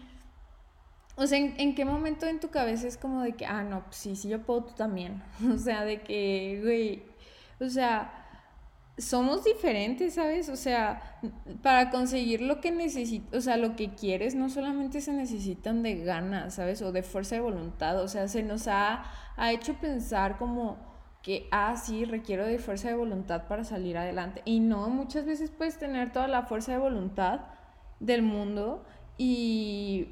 o 1.18 1.28
sea, 1.28 1.38
¿en, 1.40 1.76
qué 1.76 1.86
momento 1.86 2.26
en 2.26 2.40
tu 2.40 2.50
cabeza 2.50 2.88
es 2.88 2.98
como 2.98 3.22
de 3.22 3.34
que, 3.34 3.46
ah, 3.46 3.64
no, 3.64 3.84
pues 3.86 3.96
sí, 3.96 4.16
sí, 4.16 4.28
yo 4.28 4.42
puedo, 4.42 4.66
tú 4.66 4.74
también? 4.76 5.24
O 5.54 5.58
sea, 5.58 5.86
de 5.86 6.02
que, 6.02 6.60
güey, 6.62 7.04
o 7.66 7.70
sea, 7.70 8.25
somos 8.98 9.44
diferentes, 9.44 10.14
¿sabes? 10.16 10.50
O 10.50 10.56
sea, 10.56 11.20
para 11.62 11.90
conseguir 11.90 12.42
lo 12.42 12.62
que 12.62 12.72
necesitas, 12.72 13.34
o 13.38 13.42
sea, 13.42 13.58
lo 13.58 13.76
que 13.76 13.94
quieres, 13.94 14.36
no 14.36 14.50
solamente 14.50 15.02
se 15.02 15.14
necesitan 15.14 15.84
de 15.84 16.04
ganas, 16.04 16.56
¿sabes? 16.56 16.82
O 16.82 16.92
de 16.92 17.04
fuerza 17.04 17.36
de 17.36 17.42
voluntad, 17.42 18.02
o 18.02 18.08
sea, 18.08 18.28
se 18.28 18.44
nos 18.44 18.68
ha, 18.68 19.04
ha 19.36 19.52
hecho 19.52 19.76
pensar 19.76 20.38
como 20.38 20.78
que, 21.22 21.48
ah, 21.52 21.76
sí, 21.76 22.06
requiero 22.06 22.46
de 22.46 22.60
fuerza 22.60 22.88
de 22.90 22.96
voluntad 22.96 23.48
para 23.48 23.64
salir 23.64 23.98
adelante. 23.98 24.42
Y 24.46 24.60
no, 24.60 24.90
muchas 24.90 25.26
veces 25.26 25.52
puedes 25.52 25.78
tener 25.78 26.12
toda 26.12 26.28
la 26.28 26.44
fuerza 26.44 26.72
de 26.72 26.78
voluntad 26.78 27.42
del 28.00 28.22
mundo 28.22 28.86
y 29.18 30.10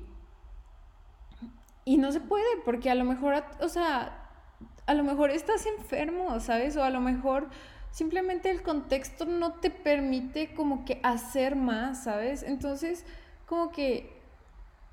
y 1.86 1.98
no 1.98 2.12
se 2.12 2.22
puede, 2.22 2.46
porque 2.64 2.90
a 2.90 2.96
lo 2.96 3.04
mejor, 3.04 3.44
o 3.60 3.68
sea, 3.68 4.30
a 4.86 4.94
lo 4.94 5.04
mejor 5.04 5.32
estás 5.32 5.66
enfermo, 5.66 6.40
¿sabes? 6.40 6.78
O 6.78 6.84
a 6.84 6.90
lo 6.90 7.02
mejor 7.02 7.50
simplemente 7.94 8.50
el 8.50 8.64
contexto 8.64 9.26
no 9.26 9.54
te 9.54 9.70
permite 9.70 10.54
como 10.56 10.84
que 10.84 11.00
hacer 11.04 11.56
más, 11.56 12.06
¿sabes? 12.06 12.42
Entonces, 12.42 13.06
como 13.46 13.72
que 13.72 14.20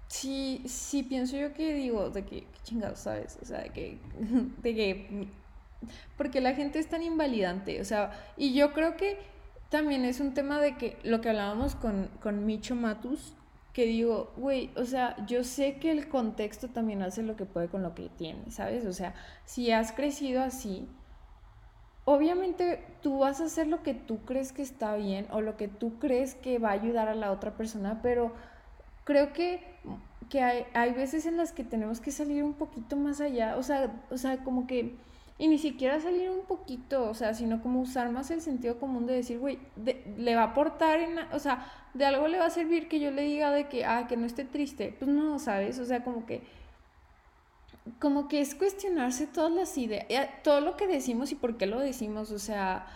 sí, 0.09 0.63
sí 0.67 1.03
pienso 1.03 1.37
yo 1.39 1.55
que 1.55 1.73
digo, 1.73 2.11
de 2.11 2.27
que, 2.27 2.41
qué 2.41 2.61
chingados, 2.63 3.01
¿sabes? 3.01 3.39
O 3.41 3.47
sea, 3.47 3.63
de 3.63 3.71
que, 3.71 3.99
de 4.63 4.75
que, 4.75 5.29
porque 6.19 6.43
la 6.43 6.53
gente 6.53 6.79
es 6.79 6.89
tan 6.89 7.03
invalidante, 7.03 7.81
o 7.81 7.85
sea, 7.87 8.13
y 8.37 8.53
yo 8.53 8.75
creo 8.75 8.99
que 8.99 9.17
también 9.71 10.05
es 10.05 10.21
un 10.21 10.35
tema 10.35 10.61
de 10.61 10.77
que 10.77 10.99
lo 11.03 11.23
que 11.23 11.31
hablábamos 11.31 11.77
con, 11.77 12.09
con 12.21 12.45
Micho 12.45 12.75
Matus, 12.75 13.33
que 13.73 13.87
digo, 13.87 14.31
güey, 14.37 14.71
o 14.77 14.85
sea, 14.85 15.17
yo 15.27 15.43
sé 15.43 15.77
que 15.79 15.91
el 15.91 16.09
contexto 16.09 16.69
también 16.69 17.01
hace 17.01 17.23
lo 17.23 17.37
que 17.37 17.47
puede 17.47 17.69
con 17.69 17.83
lo 17.83 17.95
que 17.95 18.11
tiene, 18.11 18.51
¿sabes? 18.51 18.85
O 18.85 18.93
sea, 18.93 19.15
si 19.47 19.71
has 19.71 19.93
crecido 19.93 20.43
así, 20.43 20.87
obviamente 22.13 22.83
tú 23.03 23.19
vas 23.19 23.41
a 23.41 23.45
hacer 23.45 23.67
lo 23.69 23.83
que 23.83 23.95
tú 23.95 24.19
crees 24.25 24.53
que 24.53 24.63
está 24.63 24.97
bien 24.97 25.27
o 25.31 25.41
lo 25.41 25.57
que 25.57 25.69
tú 25.69 25.99
crees 25.99 26.35
que 26.35 26.59
va 26.59 26.71
a 26.71 26.73
ayudar 26.73 27.09
a 27.09 27.15
la 27.15 27.31
otra 27.31 27.53
persona, 27.57 28.01
pero 28.03 28.33
creo 29.05 29.33
que, 29.33 29.63
que 30.29 30.43
hay, 30.43 30.67
hay 30.75 30.93
veces 30.93 31.27
en 31.27 31.37
las 31.37 31.53
que 31.53 31.63
tenemos 31.63 32.01
que 32.01 32.11
salir 32.11 32.43
un 32.43 32.55
poquito 32.55 32.97
más 32.97 33.21
allá, 33.21 33.57
o 33.57 33.63
sea, 33.63 33.93
o 34.11 34.19
sea, 34.19 34.39
como 34.43 34.67
que 34.67 34.97
y 35.41 35.49
ni 35.49 35.57
siquiera 35.57 35.99
salir 36.01 36.29
un 36.29 36.45
poquito, 36.45 37.09
o 37.09 37.15
sea, 37.15 37.33
sino 37.33 37.63
como 37.63 37.81
usar 37.81 38.11
más 38.11 38.31
el 38.31 38.43
sentido 38.43 38.79
común 38.79 39.07
de 39.07 39.15
decir, 39.15 39.39
güey, 39.39 39.59
le 40.19 40.35
va 40.35 40.43
a 40.43 40.47
aportar, 40.47 41.01
en, 41.01 41.19
o 41.33 41.39
sea, 41.39 41.67
de 41.95 42.05
algo 42.05 42.29
le 42.29 42.39
va 42.39 42.45
a 42.45 42.51
servir 42.51 42.89
que 42.89 43.01
yo 43.01 43.11
le 43.11 43.23
diga 43.23 43.51
de 43.51 43.67
que, 43.67 43.87
ah, 43.87 44.07
que 44.07 44.19
no 44.19 44.27
esté 44.27 44.45
triste. 44.45 44.95
Pues 44.99 45.11
no, 45.11 45.39
¿sabes? 45.39 45.79
O 45.79 45.87
sea, 45.87 46.05
como 46.05 46.27
que, 46.27 46.43
como 47.99 48.29
que 48.29 48.41
es 48.41 48.55
cuestionarse 48.55 49.27
todas 49.27 49.53
las 49.53 49.77
ideas, 49.79 50.07
eh, 50.09 50.29
todo 50.43 50.61
lo 50.61 50.77
que 50.77 50.87
decimos 50.87 51.33
y 51.33 51.35
por 51.35 51.57
qué 51.57 51.67
lo 51.67 51.81
decimos, 51.81 52.31
o 52.31 52.39
sea, 52.39 52.87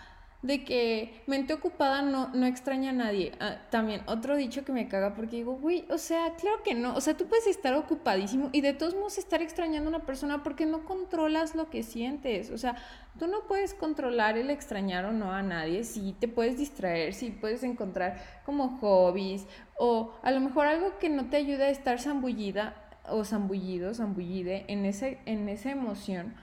de 0.45 0.63
que 0.63 1.23
mente 1.27 1.55
ocupada 1.55 2.03
no, 2.03 2.29
no 2.35 2.45
extraña 2.45 2.91
a 2.91 2.93
nadie. 2.93 3.33
Ah, 3.41 3.57
también 3.71 4.03
otro 4.07 4.37
dicho 4.37 4.63
que 4.63 4.73
me 4.73 4.89
caga 4.89 5.15
porque 5.15 5.37
digo, 5.37 5.55
güey, 5.55 5.87
o 5.89 5.97
sea, 5.97 6.35
claro 6.35 6.63
que 6.63 6.75
no. 6.75 6.95
O 6.95 7.01
sea, 7.01 7.17
tú 7.17 7.27
puedes 7.27 7.47
estar 7.47 7.73
ocupadísimo 7.73 8.51
y 8.53 8.61
de 8.61 8.75
todos 8.75 8.95
modos 8.95 9.17
estar 9.17 9.41
extrañando 9.41 9.89
a 9.89 9.97
una 9.97 10.05
persona 10.05 10.43
porque 10.43 10.67
no 10.67 10.85
controlas 10.85 11.55
lo 11.55 11.71
que 11.71 11.83
sientes. 11.83 12.51
O 12.51 12.59
sea, 12.59 12.77
tú 13.19 13.27
no 13.27 13.47
puedes 13.49 13.73
controlar 13.73 14.37
el 14.37 14.51
extrañar 14.51 15.07
o 15.07 15.13
no 15.13 15.33
a 15.33 15.41
nadie. 15.41 15.83
Sí, 15.83 16.15
te 16.21 16.29
puedes 16.29 16.59
distraer, 16.59 17.15
sí 17.15 17.31
puedes 17.31 17.63
encontrar 17.63 18.23
como 18.45 18.77
hobbies 18.81 19.47
o 19.79 20.13
a 20.23 20.31
lo 20.31 20.41
mejor 20.41 20.67
algo 20.67 20.99
que 20.99 21.09
no 21.09 21.31
te 21.31 21.39
ayude 21.39 21.65
a 21.65 21.71
estar 21.71 21.99
zambullida 21.99 22.84
o 23.09 23.25
zambullido, 23.25 23.95
zambullide 23.95 24.65
en, 24.69 24.85
ese, 24.85 25.19
en 25.27 25.49
esa 25.49 25.71
emoción 25.71 26.35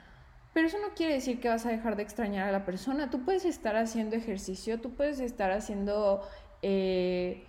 pero 0.53 0.67
eso 0.67 0.77
no 0.79 0.93
quiere 0.95 1.13
decir 1.13 1.39
que 1.39 1.49
vas 1.49 1.65
a 1.65 1.69
dejar 1.69 1.95
de 1.95 2.03
extrañar 2.03 2.47
a 2.47 2.51
la 2.51 2.65
persona. 2.65 3.09
Tú 3.09 3.23
puedes 3.23 3.45
estar 3.45 3.75
haciendo 3.77 4.15
ejercicio, 4.15 4.81
tú 4.81 4.91
puedes 4.91 5.19
estar 5.19 5.51
haciendo, 5.51 6.27
eh, 6.61 7.45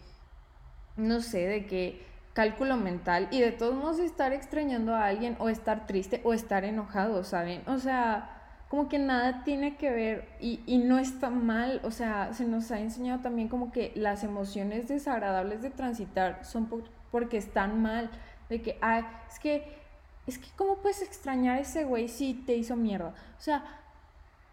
no 0.96 1.20
sé, 1.20 1.46
de 1.46 1.66
qué 1.66 2.06
cálculo 2.32 2.76
mental 2.76 3.28
y 3.30 3.40
de 3.40 3.50
todos 3.50 3.74
modos 3.74 3.98
estar 3.98 4.32
extrañando 4.32 4.94
a 4.94 5.06
alguien 5.06 5.36
o 5.38 5.48
estar 5.48 5.86
triste 5.86 6.20
o 6.24 6.32
estar 6.32 6.64
enojado, 6.64 7.24
¿saben? 7.24 7.62
O 7.66 7.78
sea, 7.78 8.38
como 8.68 8.88
que 8.88 9.00
nada 9.00 9.42
tiene 9.42 9.76
que 9.76 9.90
ver 9.90 10.28
y, 10.40 10.60
y 10.64 10.78
no 10.78 10.98
está 10.98 11.28
mal, 11.28 11.80
o 11.82 11.90
sea, 11.90 12.32
se 12.32 12.46
nos 12.46 12.70
ha 12.70 12.80
enseñado 12.80 13.20
también 13.20 13.48
como 13.48 13.72
que 13.72 13.92
las 13.96 14.22
emociones 14.22 14.86
desagradables 14.88 15.60
de 15.60 15.70
transitar 15.70 16.44
son 16.44 16.70
porque 17.10 17.36
están 17.36 17.82
mal, 17.82 18.10
de 18.52 18.62
que, 18.62 18.78
ay, 18.80 19.04
es 19.30 19.38
que 19.38 19.82
es 20.26 20.38
que 20.38 20.48
¿cómo 20.56 20.76
puedes 20.76 21.02
extrañar 21.02 21.58
a 21.58 21.60
ese 21.60 21.84
güey 21.84 22.08
si 22.08 22.34
te 22.34 22.54
hizo 22.54 22.76
mierda? 22.76 23.14
O 23.38 23.42
sea, 23.42 23.64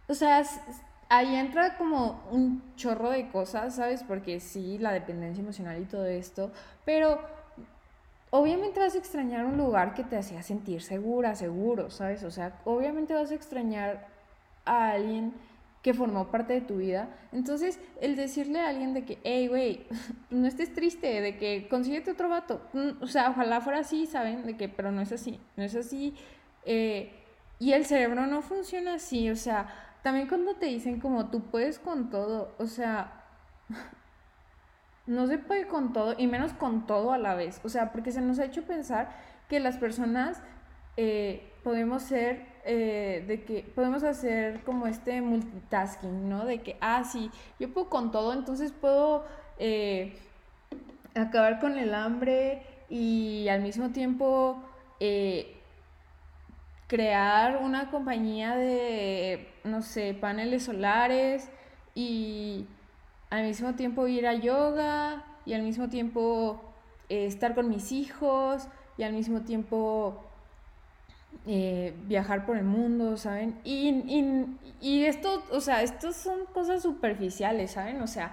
o 0.08 0.14
sea, 0.16 0.44
ahí 1.10 1.36
entra 1.36 1.78
como 1.78 2.24
un 2.32 2.64
chorro 2.76 3.12
de 3.12 3.30
cosas, 3.30 3.76
¿sabes? 3.76 4.04
Porque 4.04 4.40
sí, 4.40 4.80
la 4.80 4.92
dependencia 4.92 5.42
emocional 5.42 5.80
y 5.80 5.86
todo 5.86 6.06
esto, 6.06 6.52
pero 6.86 7.20
obviamente 8.32 8.80
vas 8.80 8.96
a 8.96 8.98
extrañar 8.98 9.46
un 9.46 9.58
lugar 9.58 9.94
que 9.94 10.04
te 10.04 10.18
hacía 10.18 10.42
sentir 10.42 10.82
segura, 10.82 11.36
seguro, 11.36 11.92
¿sabes? 11.92 12.24
O 12.24 12.32
sea, 12.32 12.60
obviamente 12.66 13.14
vas 13.14 13.32
a 13.32 13.36
extrañar 13.36 14.08
a 14.66 14.92
alguien 14.92 15.34
que 15.82 15.94
formó 15.94 16.28
parte 16.30 16.54
de 16.54 16.62
tu 16.62 16.78
vida. 16.78 17.10
Entonces, 17.32 17.80
el 18.02 18.16
decirle 18.16 18.60
a 18.60 18.70
alguien 18.70 18.94
de 18.94 19.06
que, 19.06 19.20
hey, 19.24 19.48
güey, 19.48 19.88
no 20.30 20.48
estés 20.48 20.74
triste, 20.74 21.22
de 21.22 21.38
que 21.38 21.68
consíguete 21.70 22.12
otro 22.12 22.30
vato. 22.30 22.62
Mm, 22.74 23.02
o 23.02 23.08
sea, 23.08 23.30
ojalá 23.30 23.62
fuera 23.62 23.80
así, 23.80 24.06
¿saben? 24.06 24.46
De 24.46 24.58
que, 24.58 24.68
pero 24.68 24.92
no 24.92 25.02
es 25.02 25.12
así, 25.12 25.40
no 25.56 25.64
es 25.64 25.76
así. 25.76 26.16
Eh, 26.66 27.14
y 27.60 27.74
el 27.74 27.86
cerebro 27.86 28.26
no 28.26 28.42
funciona 28.42 28.96
así, 28.96 29.30
o 29.30 29.36
sea, 29.36 29.68
también 30.02 30.28
cuando 30.28 30.56
te 30.56 30.68
dicen 30.68 31.02
como 31.02 31.30
tú 31.30 31.42
puedes 31.42 31.78
con 31.78 32.10
todo, 32.10 32.56
o 32.58 32.68
sea, 32.68 33.24
no 35.08 35.28
se 35.28 35.38
puede 35.38 35.68
con 35.68 35.92
todo, 35.94 36.16
y 36.18 36.28
menos 36.28 36.54
con 36.54 36.88
todo 36.88 37.12
a 37.12 37.18
la 37.18 37.36
vez. 37.36 37.60
O 37.64 37.70
sea, 37.70 37.92
porque 37.92 38.12
se 38.12 38.22
nos 38.22 38.40
ha 38.40 38.46
hecho 38.46 38.64
pensar 38.64 39.10
que 39.50 39.60
las 39.60 39.78
personas 39.78 40.42
eh, 40.98 41.52
podemos 41.64 42.04
ser 42.04 42.46
eh, 42.66 43.24
de 43.28 43.44
que 43.44 43.64
podemos 43.64 44.04
hacer 44.04 44.62
como 44.64 44.88
este 44.88 45.22
multitasking, 45.22 46.30
¿no? 46.30 46.46
De 46.46 46.62
que, 46.62 46.78
ah, 46.82 47.04
sí, 47.04 47.32
yo 47.60 47.74
puedo 47.74 47.90
con 47.90 48.12
todo, 48.12 48.34
entonces 48.34 48.72
puedo 48.72 49.26
eh, 49.58 50.18
acabar 51.16 51.60
con 51.60 51.78
el 51.78 51.94
hambre 51.94 52.62
y 52.90 53.48
al 53.50 53.62
mismo 53.62 53.90
tiempo 53.90 54.62
eh, 55.00 55.56
crear 56.88 57.58
una 57.64 57.90
compañía 57.92 58.56
de, 58.56 59.48
no 59.64 59.82
sé, 59.82 60.14
paneles 60.14 60.64
solares 60.64 61.50
y 61.96 62.68
al 63.30 63.44
mismo 63.44 63.76
tiempo 63.76 64.08
ir 64.08 64.28
a 64.28 64.34
yoga 64.34 65.24
y 65.46 65.54
al 65.54 65.62
mismo 65.62 65.90
tiempo 65.90 66.62
estar 67.08 67.56
con 67.56 67.70
mis 67.70 67.92
hijos 67.92 68.68
y 68.98 69.04
al 69.04 69.14
mismo 69.14 69.42
tiempo 69.42 70.29
eh, 71.48 71.94
viajar 72.06 72.46
por 72.46 72.58
el 72.58 72.66
mundo, 72.66 73.18
¿saben? 73.18 73.60
Y, 73.64 75.06
esto, 75.06 75.44
o 75.52 75.62
sea, 75.62 75.82
estos 75.82 76.16
son 76.16 76.46
cosas 76.54 76.84
superficiales, 76.84 77.72
¿saben? 77.72 78.02
O 78.02 78.08
sea, 78.08 78.32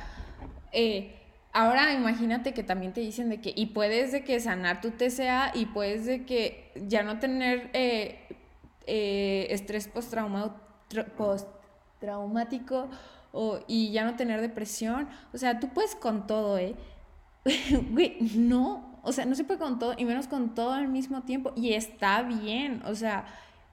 eh, 0.73 1.15
ahora 1.53 1.93
imagínate 1.93 2.53
que 2.53 2.63
también 2.63 2.93
te 2.93 3.01
dicen 3.01 3.31
de 3.31 3.41
que, 3.41 3.53
y 3.57 3.67
puedes 3.67 4.13
de 4.13 4.25
que 4.25 4.39
sanar 4.41 4.81
tu 4.81 4.91
TCA 4.91 5.53
y 5.55 5.67
puedes 5.67 6.05
de 6.05 6.25
que 6.25 6.73
ya 6.75 7.03
no 7.03 7.19
tener 7.19 7.71
eh, 7.73 9.47
estrés 9.51 9.89
postraumático 9.89 12.89
y 13.67 13.93
ya 13.93 14.05
no 14.05 14.17
tener 14.17 14.41
depresión. 14.41 15.09
O 15.33 15.39
sea, 15.39 15.61
tú 15.61 15.69
puedes 15.69 15.95
con 15.95 16.27
todo, 16.27 16.59
¿eh? 16.59 16.75
Güey, 17.91 18.19
no, 18.35 18.96
o 19.07 19.13
sea, 19.13 19.25
no 19.25 19.35
se 19.35 19.45
puede 19.45 19.61
con 19.61 19.79
todo 19.79 19.95
y 19.97 20.05
menos 20.05 20.29
con 20.29 20.55
todo 20.55 20.73
al 20.73 20.89
mismo 20.89 21.23
tiempo. 21.23 21.53
Y 21.57 21.73
está 21.75 22.23
bien, 22.23 22.83
o 22.85 22.95
sea, 22.95 23.27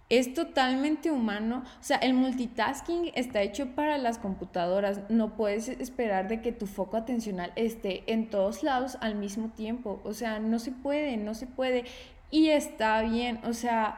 es 0.09 0.33
totalmente 0.33 1.11
humano. 1.11 1.63
O 1.65 1.83
sea, 1.83 1.97
el 1.97 2.13
multitasking 2.13 3.11
está 3.15 3.41
hecho 3.41 3.75
para 3.75 3.97
las 3.97 4.19
computadoras. 4.19 5.01
No 5.09 5.35
puedes 5.35 5.67
esperar 5.69 6.27
de 6.27 6.41
que 6.41 6.51
tu 6.51 6.67
foco 6.67 6.97
atencional 6.97 7.51
esté 7.55 8.03
en 8.11 8.29
todos 8.29 8.63
lados 8.63 8.97
al 9.01 9.15
mismo 9.15 9.49
tiempo. 9.49 10.01
O 10.03 10.13
sea, 10.13 10.39
no 10.39 10.59
se 10.59 10.71
puede, 10.71 11.17
no 11.17 11.33
se 11.33 11.47
puede. 11.47 11.85
Y 12.29 12.49
está 12.49 13.01
bien, 13.01 13.39
o 13.43 13.53
sea, 13.53 13.97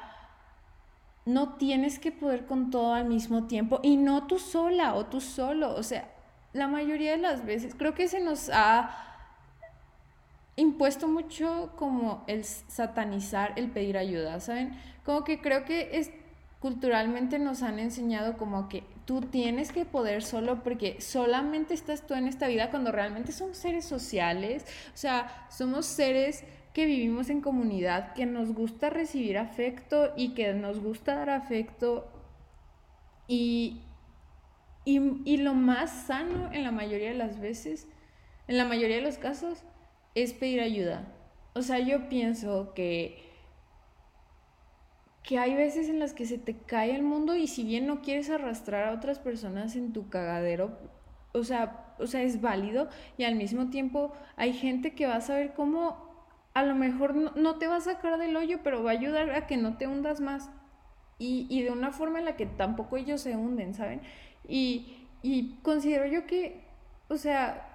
no 1.25 1.53
tienes 1.53 1.99
que 1.99 2.11
poder 2.11 2.45
con 2.45 2.69
todo 2.69 2.93
al 2.93 3.05
mismo 3.05 3.47
tiempo 3.47 3.79
y 3.81 3.97
no 3.97 4.27
tú 4.27 4.39
sola 4.39 4.95
o 4.95 5.07
tú 5.07 5.19
solo. 5.21 5.75
O 5.75 5.83
sea, 5.83 6.07
la 6.53 6.67
mayoría 6.67 7.11
de 7.11 7.17
las 7.17 7.45
veces 7.45 7.75
creo 7.75 7.93
que 7.93 8.07
se 8.07 8.19
nos 8.21 8.49
ha 8.53 9.14
impuesto 10.55 11.07
mucho 11.07 11.73
como 11.75 12.23
el 12.27 12.43
satanizar 12.43 13.53
el 13.55 13.69
pedir 13.69 13.97
ayuda, 13.97 14.39
¿saben? 14.39 14.77
Como 15.03 15.23
que 15.23 15.41
creo 15.41 15.65
que 15.65 15.97
es 15.97 16.11
culturalmente 16.59 17.37
nos 17.37 17.61
han 17.61 17.77
enseñado 17.77 18.37
como 18.37 18.69
que 18.69 18.83
tú 19.05 19.21
tienes 19.21 19.71
que 19.71 19.85
poder 19.85 20.23
solo 20.23 20.63
porque 20.63 20.99
solamente 20.99 21.73
estás 21.73 22.07
tú 22.07 22.15
en 22.15 22.27
esta 22.27 22.47
vida 22.47 22.71
cuando 22.71 22.91
realmente 22.91 23.31
somos 23.31 23.57
seres 23.57 23.85
sociales, 23.85 24.65
o 24.93 24.97
sea, 24.97 25.47
somos 25.51 25.85
seres 25.85 26.43
que 26.73 26.85
vivimos 26.85 27.29
en 27.29 27.41
comunidad, 27.41 28.13
que 28.13 28.25
nos 28.25 28.53
gusta 28.53 28.89
recibir 28.89 29.37
afecto 29.37 30.11
y 30.17 30.33
que 30.33 30.53
nos 30.53 30.79
gusta 30.79 31.15
dar 31.15 31.29
afecto 31.29 32.11
y, 33.27 33.81
y, 34.85 34.99
y 35.23 35.37
lo 35.37 35.53
más 35.53 35.91
sano 36.07 36.51
en 36.51 36.63
la 36.63 36.71
mayoría 36.71 37.09
de 37.09 37.15
las 37.15 37.39
veces, 37.39 37.87
en 38.47 38.57
la 38.57 38.65
mayoría 38.65 38.97
de 38.97 39.03
los 39.03 39.17
casos, 39.17 39.63
es 40.15 40.33
pedir 40.33 40.61
ayuda. 40.61 41.07
O 41.53 41.61
sea, 41.61 41.79
yo 41.79 42.09
pienso 42.09 42.73
que 42.73 43.25
que 45.25 45.39
hay 45.39 45.55
veces 45.55 45.89
en 45.89 45.99
las 45.99 46.13
que 46.13 46.25
se 46.25 46.37
te 46.37 46.55
cae 46.55 46.95
el 46.95 47.01
mundo 47.01 47.35
y 47.35 47.47
si 47.47 47.63
bien 47.63 47.87
no 47.87 48.01
quieres 48.01 48.29
arrastrar 48.29 48.87
a 48.87 48.93
otras 48.93 49.17
personas 49.17 49.75
en 49.75 49.91
tu 49.91 50.07
cagadero, 50.09 50.77
o 51.33 51.43
sea, 51.43 51.95
o 51.97 52.05
sea, 52.05 52.21
es 52.21 52.41
válido 52.41 52.89
y 53.17 53.23
al 53.23 53.35
mismo 53.35 53.69
tiempo 53.69 54.13
hay 54.35 54.53
gente 54.53 54.93
que 54.93 55.07
va 55.07 55.15
a 55.15 55.21
saber 55.21 55.53
cómo 55.53 56.05
a 56.53 56.63
lo 56.63 56.75
mejor 56.75 57.15
no, 57.15 57.55
te 57.57 57.67
va 57.67 57.77
a 57.77 57.81
sacar 57.81 58.19
del 58.19 58.35
hoyo, 58.35 58.59
pero 58.63 58.83
va 58.83 58.91
a 58.91 58.93
ayudar 58.93 59.31
a 59.31 59.47
que 59.47 59.57
no 59.57 59.77
te 59.77 59.87
hundas 59.87 60.21
más 60.21 60.51
y, 61.17 61.47
y 61.49 61.63
de 61.63 61.71
una 61.71 61.91
forma 61.91 62.19
en 62.19 62.25
la 62.25 62.35
que 62.35 62.45
tampoco 62.45 62.95
ellos 62.95 63.21
se 63.21 63.35
hunden, 63.35 63.73
¿saben? 63.73 64.01
Y, 64.47 65.07
y 65.23 65.55
considero 65.63 66.05
yo 66.05 66.27
que, 66.27 66.63
o 67.09 67.17
sea, 67.17 67.74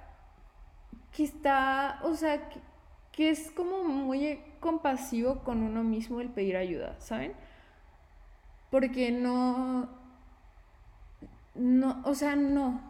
que 1.17 1.25
está, 1.25 2.01
o 2.05 2.15
sea, 2.15 2.49
que, 3.13 3.31
es 3.31 3.51
como 3.51 3.85
muy 3.85 4.41
compasivo 4.61 5.41
con 5.41 5.63
uno 5.63 5.83
mismo 5.83 6.21
el 6.21 6.31
pedir 6.31 6.57
ayuda, 6.57 6.97
¿saben? 7.01 7.35
Porque 8.71 9.11
no, 9.11 9.91
no, 11.55 12.01
o 12.05 12.15
sea, 12.15 12.37
no. 12.37 12.81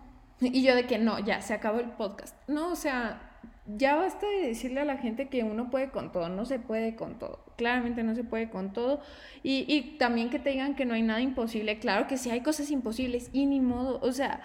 Y 0.41 0.63
yo 0.63 0.77
de 0.77 0.87
que 0.87 0.99
no, 0.99 1.19
ya, 1.19 1.41
se 1.43 1.55
acabó 1.55 1.81
el 1.81 1.91
podcast. 1.91 2.37
No, 2.49 2.71
o 2.71 2.77
sea, 2.77 3.31
ya 3.67 3.97
basta 3.97 4.27
de 4.27 4.49
decirle 4.49 4.81
a 4.81 4.85
la 4.85 4.99
gente 4.99 5.29
que 5.29 5.43
uno 5.43 5.71
puede 5.71 5.91
con 5.91 6.13
todo, 6.13 6.29
no 6.29 6.45
se 6.45 6.59
puede 6.61 6.95
con 6.95 7.19
todo. 7.19 7.45
Claramente 7.57 8.03
no 8.05 8.15
se 8.15 8.25
puede 8.25 8.51
con 8.51 8.73
todo. 8.73 9.01
Y, 9.43 9.65
y 9.69 9.99
también 9.99 10.31
que 10.31 10.39
te 10.39 10.51
digan 10.51 10.77
que 10.77 10.87
no 10.87 10.95
hay 10.95 11.03
nada 11.03 11.21
imposible. 11.21 11.79
Claro 11.79 12.07
que 12.07 12.19
sí 12.19 12.31
hay 12.31 12.43
cosas 12.43 12.71
imposibles 12.71 13.31
y 13.33 13.47
ni 13.47 13.61
modo. 13.61 13.99
O 14.03 14.13
sea, 14.13 14.41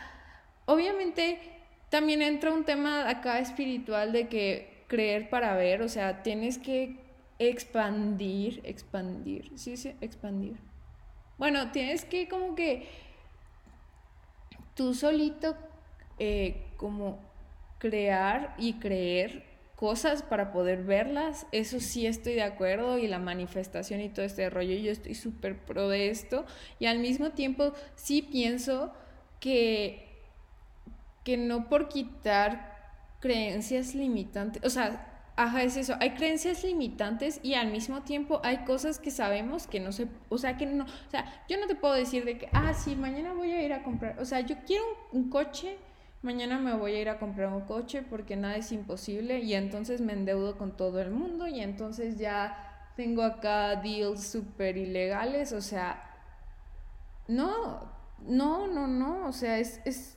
obviamente 0.66 1.55
también 1.90 2.22
entra 2.22 2.54
un 2.54 2.66
tema 2.66 3.10
acá 3.10 3.40
espiritual 3.40 4.12
de 4.12 4.28
que 4.28 4.84
creer 4.88 5.30
para 5.30 5.56
ver, 5.56 5.82
o 5.82 5.90
sea, 5.90 6.24
tienes 6.24 6.58
que 6.58 7.00
expandir, 7.40 8.62
expandir, 8.64 9.52
sí, 9.56 9.78
sí, 9.78 9.94
expandir. 10.02 10.58
Bueno, 11.38 11.72
tienes 11.72 12.06
que 12.06 12.28
como 12.28 12.56
que 12.56 12.88
tú 14.74 14.94
solito 14.94 15.56
eh, 16.20 16.68
como 16.78 17.20
crear 17.78 18.56
y 18.58 18.74
creer 18.74 19.44
cosas 19.76 20.24
para 20.24 20.54
poder 20.54 20.84
verlas, 20.84 21.48
eso 21.52 21.82
sí 21.82 22.08
estoy 22.08 22.34
de 22.34 22.44
acuerdo 22.44 22.98
y 22.98 23.08
la 23.08 23.20
manifestación 23.20 24.00
y 24.00 24.10
todo 24.10 24.26
este 24.26 24.50
rollo, 24.50 24.74
yo 24.76 24.92
estoy 24.92 25.16
súper 25.16 25.58
pro 25.66 25.90
de 25.90 26.10
esto 26.10 26.46
y 26.80 26.86
al 26.86 27.00
mismo 27.00 27.32
tiempo 27.32 27.74
sí 27.96 28.22
pienso 28.22 28.94
que, 29.42 30.15
que 31.26 31.36
no 31.36 31.68
por 31.68 31.90
quitar 31.90 32.74
creencias 33.20 33.96
limitantes, 33.96 34.64
o 34.64 34.70
sea, 34.70 35.12
ajá, 35.36 35.64
es 35.64 35.76
eso, 35.76 35.96
hay 36.00 36.12
creencias 36.12 36.64
limitantes 36.64 37.40
y 37.44 37.56
al 37.56 37.72
mismo 37.72 38.04
tiempo 38.04 38.40
hay 38.44 38.60
cosas 38.60 39.00
que 39.00 39.12
sabemos 39.12 39.68
que 39.68 39.80
no 39.80 39.92
se, 39.92 40.08
o 40.30 40.38
sea, 40.38 40.56
que 40.56 40.68
no, 40.68 40.86
o 40.86 41.10
sea, 41.10 41.26
yo 41.50 41.60
no 41.60 41.68
te 41.68 41.76
puedo 41.76 41.96
decir 41.96 42.24
de 42.24 42.38
que, 42.38 42.48
ah, 42.54 42.74
sí, 42.74 42.96
mañana 42.96 43.34
voy 43.34 43.52
a 43.52 43.62
ir 43.64 43.74
a 43.74 43.84
comprar, 43.84 44.20
o 44.20 44.26
sea, 44.26 44.42
yo 44.42 44.56
quiero 44.68 44.86
un, 45.12 45.30
coche, 45.30 45.78
mañana 46.22 46.60
me 46.60 46.76
voy 46.76 46.94
a 46.94 47.02
ir 47.02 47.10
a 47.10 47.18
comprar 47.18 47.52
un 47.52 47.62
coche 47.62 48.04
porque 48.04 48.36
nada 48.36 48.56
es 48.56 48.72
imposible 48.72 49.40
y 49.40 49.56
entonces 49.56 50.02
me 50.02 50.14
endeudo 50.14 50.58
con 50.58 50.78
todo 50.78 51.02
el 51.02 51.10
mundo 51.10 51.48
y 51.48 51.60
entonces 51.60 52.18
ya 52.18 52.92
tengo 52.96 53.24
acá 53.24 53.76
deals 53.78 54.26
súper 54.26 54.78
ilegales, 54.78 55.52
o 55.52 55.62
sea, 55.62 56.04
no, 57.28 57.92
no, 58.22 58.68
no, 58.68 58.88
no, 58.88 59.28
o 59.28 59.32
sea, 59.34 59.58
es, 59.58 59.82
es 59.86 60.15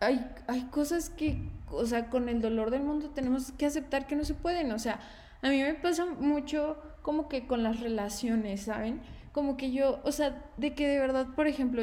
hay, 0.00 0.30
hay 0.46 0.62
cosas 0.64 1.10
que 1.10 1.38
o 1.70 1.86
sea, 1.86 2.08
con 2.08 2.28
el 2.28 2.40
dolor 2.40 2.70
del 2.70 2.82
mundo 2.82 3.10
tenemos 3.10 3.52
que 3.52 3.66
aceptar 3.66 4.06
que 4.06 4.16
no 4.16 4.24
se 4.24 4.34
pueden, 4.34 4.72
o 4.72 4.78
sea, 4.78 5.00
a 5.42 5.48
mí 5.48 5.62
me 5.62 5.74
pasa 5.74 6.06
mucho 6.06 6.76
como 7.02 7.28
que 7.28 7.46
con 7.46 7.62
las 7.62 7.80
relaciones, 7.80 8.62
¿saben? 8.62 9.00
Como 9.32 9.56
que 9.56 9.70
yo, 9.70 10.00
o 10.04 10.12
sea, 10.12 10.44
de 10.56 10.74
que 10.74 10.88
de 10.88 10.98
verdad, 10.98 11.28
por 11.36 11.46
ejemplo, 11.46 11.82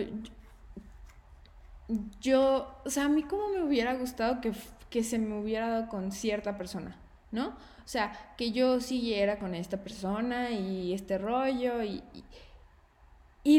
yo, 2.19 2.75
o 2.83 2.89
sea, 2.89 3.05
a 3.05 3.09
mí 3.09 3.23
como 3.23 3.49
me 3.49 3.63
hubiera 3.63 3.93
gustado 3.93 4.41
que, 4.41 4.51
que 4.89 5.03
se 5.03 5.19
me 5.19 5.39
hubiera 5.39 5.69
dado 5.69 5.87
con 5.87 6.11
cierta 6.11 6.57
persona, 6.57 6.97
¿no? 7.31 7.49
O 7.49 7.87
sea, 7.87 8.13
que 8.37 8.51
yo 8.51 8.81
siguiera 8.81 9.37
con 9.37 9.53
esta 9.53 9.77
persona 9.77 10.49
y 10.49 10.93
este 10.93 11.17
rollo 11.17 11.83
y 11.83 12.03
y 12.13 12.23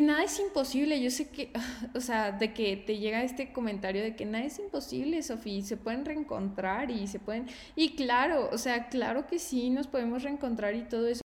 nada 0.01 0.25
es 0.25 0.38
imposible, 0.40 1.01
yo 1.01 1.11
sé 1.11 1.29
que, 1.29 1.53
o 1.94 2.01
sea, 2.01 2.33
de 2.33 2.53
que 2.53 2.77
te 2.77 2.99
llega 2.99 3.22
este 3.22 3.53
comentario 3.53 4.03
de 4.03 4.16
que 4.16 4.27
nada 4.27 4.44
es 4.44 4.59
imposible, 4.59 5.22
Sofía, 5.22 5.62
se 5.62 5.77
pueden 5.77 6.05
reencontrar 6.05 6.90
y 6.90 7.07
se 7.07 7.20
pueden, 7.20 7.46
y 7.77 7.94
claro, 7.94 8.51
o 8.53 8.59
sea, 8.59 8.88
claro 8.88 9.27
que 9.27 9.38
sí, 9.38 9.70
nos 9.70 9.87
podemos 9.87 10.22
reencontrar 10.22 10.75
y 10.75 10.83
todo 10.83 11.07
eso. 11.07 11.26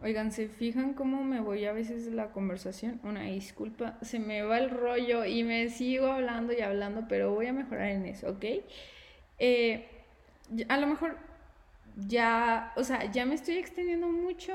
Oigan, 0.00 0.30
¿se 0.30 0.48
fijan 0.48 0.94
cómo 0.94 1.24
me 1.24 1.40
voy 1.40 1.64
a 1.64 1.72
veces 1.72 2.04
de 2.04 2.12
la 2.12 2.30
conversación? 2.30 3.00
Una 3.02 3.22
disculpa, 3.22 3.98
se 4.00 4.20
me 4.20 4.42
va 4.42 4.58
el 4.58 4.70
rollo 4.70 5.24
y 5.24 5.42
me 5.42 5.68
sigo 5.70 6.06
hablando 6.06 6.52
y 6.52 6.60
hablando, 6.60 7.06
pero 7.08 7.34
voy 7.34 7.46
a 7.46 7.52
mejorar 7.52 7.88
en 7.88 8.06
eso, 8.06 8.30
¿ok? 8.30 8.44
Eh, 9.40 9.88
a 10.68 10.76
lo 10.78 10.86
mejor 10.86 11.18
ya, 11.96 12.72
o 12.76 12.84
sea, 12.84 13.10
ya 13.10 13.26
me 13.26 13.34
estoy 13.34 13.56
extendiendo 13.56 14.06
mucho. 14.08 14.54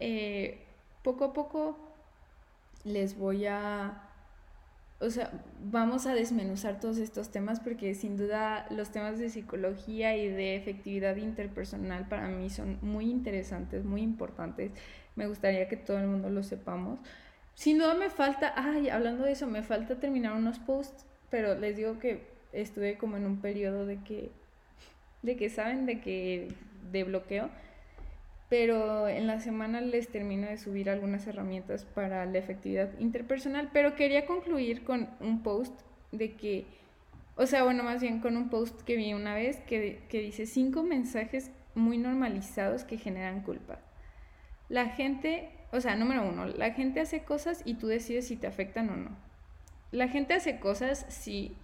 Eh, 0.00 0.58
poco 1.02 1.26
a 1.26 1.32
poco 1.32 1.76
les 2.84 3.16
voy 3.16 3.46
a 3.46 4.11
o 5.02 5.10
sea, 5.10 5.32
vamos 5.70 6.06
a 6.06 6.14
desmenuzar 6.14 6.78
todos 6.78 6.98
estos 6.98 7.30
temas 7.30 7.58
porque 7.58 7.94
sin 7.94 8.16
duda 8.16 8.66
los 8.70 8.90
temas 8.92 9.18
de 9.18 9.30
psicología 9.30 10.16
y 10.16 10.28
de 10.28 10.54
efectividad 10.54 11.16
interpersonal 11.16 12.06
para 12.08 12.28
mí 12.28 12.48
son 12.50 12.78
muy 12.82 13.10
interesantes, 13.10 13.84
muy 13.84 14.00
importantes. 14.00 14.70
Me 15.16 15.26
gustaría 15.26 15.68
que 15.68 15.76
todo 15.76 15.98
el 15.98 16.06
mundo 16.06 16.30
lo 16.30 16.44
sepamos. 16.44 17.00
Sin 17.54 17.78
duda 17.78 17.94
me 17.94 18.10
falta, 18.10 18.54
ay, 18.56 18.88
hablando 18.90 19.24
de 19.24 19.32
eso, 19.32 19.46
me 19.48 19.62
falta 19.62 19.98
terminar 19.98 20.34
unos 20.34 20.60
posts, 20.60 21.04
pero 21.30 21.58
les 21.58 21.76
digo 21.76 21.98
que 21.98 22.22
estuve 22.52 22.96
como 22.96 23.16
en 23.16 23.26
un 23.26 23.40
periodo 23.40 23.84
de 23.86 24.02
que, 24.04 24.30
de 25.22 25.36
que 25.36 25.50
saben, 25.50 25.84
de 25.84 26.00
que, 26.00 26.48
de 26.92 27.04
bloqueo 27.04 27.50
pero 28.52 29.08
en 29.08 29.26
la 29.26 29.40
semana 29.40 29.80
les 29.80 30.08
termino 30.08 30.46
de 30.46 30.58
subir 30.58 30.90
algunas 30.90 31.26
herramientas 31.26 31.86
para 31.86 32.26
la 32.26 32.36
efectividad 32.36 32.90
interpersonal, 32.98 33.70
pero 33.72 33.94
quería 33.94 34.26
concluir 34.26 34.84
con 34.84 35.08
un 35.20 35.42
post 35.42 35.72
de 36.10 36.34
que, 36.36 36.66
o 37.36 37.46
sea, 37.46 37.64
bueno, 37.64 37.82
más 37.82 38.02
bien 38.02 38.20
con 38.20 38.36
un 38.36 38.50
post 38.50 38.82
que 38.82 38.96
vi 38.96 39.14
una 39.14 39.34
vez 39.34 39.56
que, 39.60 40.02
que 40.10 40.20
dice 40.20 40.44
cinco 40.44 40.82
mensajes 40.82 41.50
muy 41.74 41.96
normalizados 41.96 42.84
que 42.84 42.98
generan 42.98 43.40
culpa. 43.40 43.78
La 44.68 44.90
gente, 44.90 45.48
o 45.70 45.80
sea, 45.80 45.96
número 45.96 46.22
uno, 46.22 46.44
la 46.44 46.72
gente 46.72 47.00
hace 47.00 47.22
cosas 47.22 47.62
y 47.64 47.76
tú 47.76 47.86
decides 47.86 48.28
si 48.28 48.36
te 48.36 48.48
afectan 48.48 48.90
o 48.90 48.96
no. 48.96 49.16
La 49.92 50.08
gente 50.08 50.34
hace 50.34 50.60
cosas 50.60 51.06
si 51.08 51.56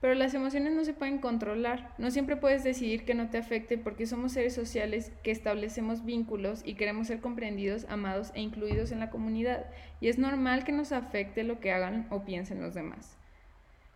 pero 0.00 0.14
las 0.14 0.32
emociones 0.34 0.72
no 0.72 0.84
se 0.84 0.94
pueden 0.94 1.18
controlar. 1.18 1.92
No 1.98 2.10
siempre 2.10 2.36
puedes 2.36 2.62
decidir 2.62 3.04
que 3.04 3.14
no 3.14 3.30
te 3.30 3.38
afecte 3.38 3.78
porque 3.78 4.06
somos 4.06 4.32
seres 4.32 4.54
sociales 4.54 5.10
que 5.24 5.32
establecemos 5.32 6.04
vínculos 6.04 6.62
y 6.64 6.74
queremos 6.74 7.08
ser 7.08 7.20
comprendidos, 7.20 7.84
amados 7.88 8.30
e 8.34 8.40
incluidos 8.40 8.92
en 8.92 9.00
la 9.00 9.10
comunidad. 9.10 9.66
Y 10.00 10.08
es 10.08 10.18
normal 10.18 10.64
que 10.64 10.72
nos 10.72 10.92
afecte 10.92 11.42
lo 11.42 11.58
que 11.58 11.72
hagan 11.72 12.06
o 12.10 12.24
piensen 12.24 12.62
los 12.62 12.74
demás. 12.74 13.16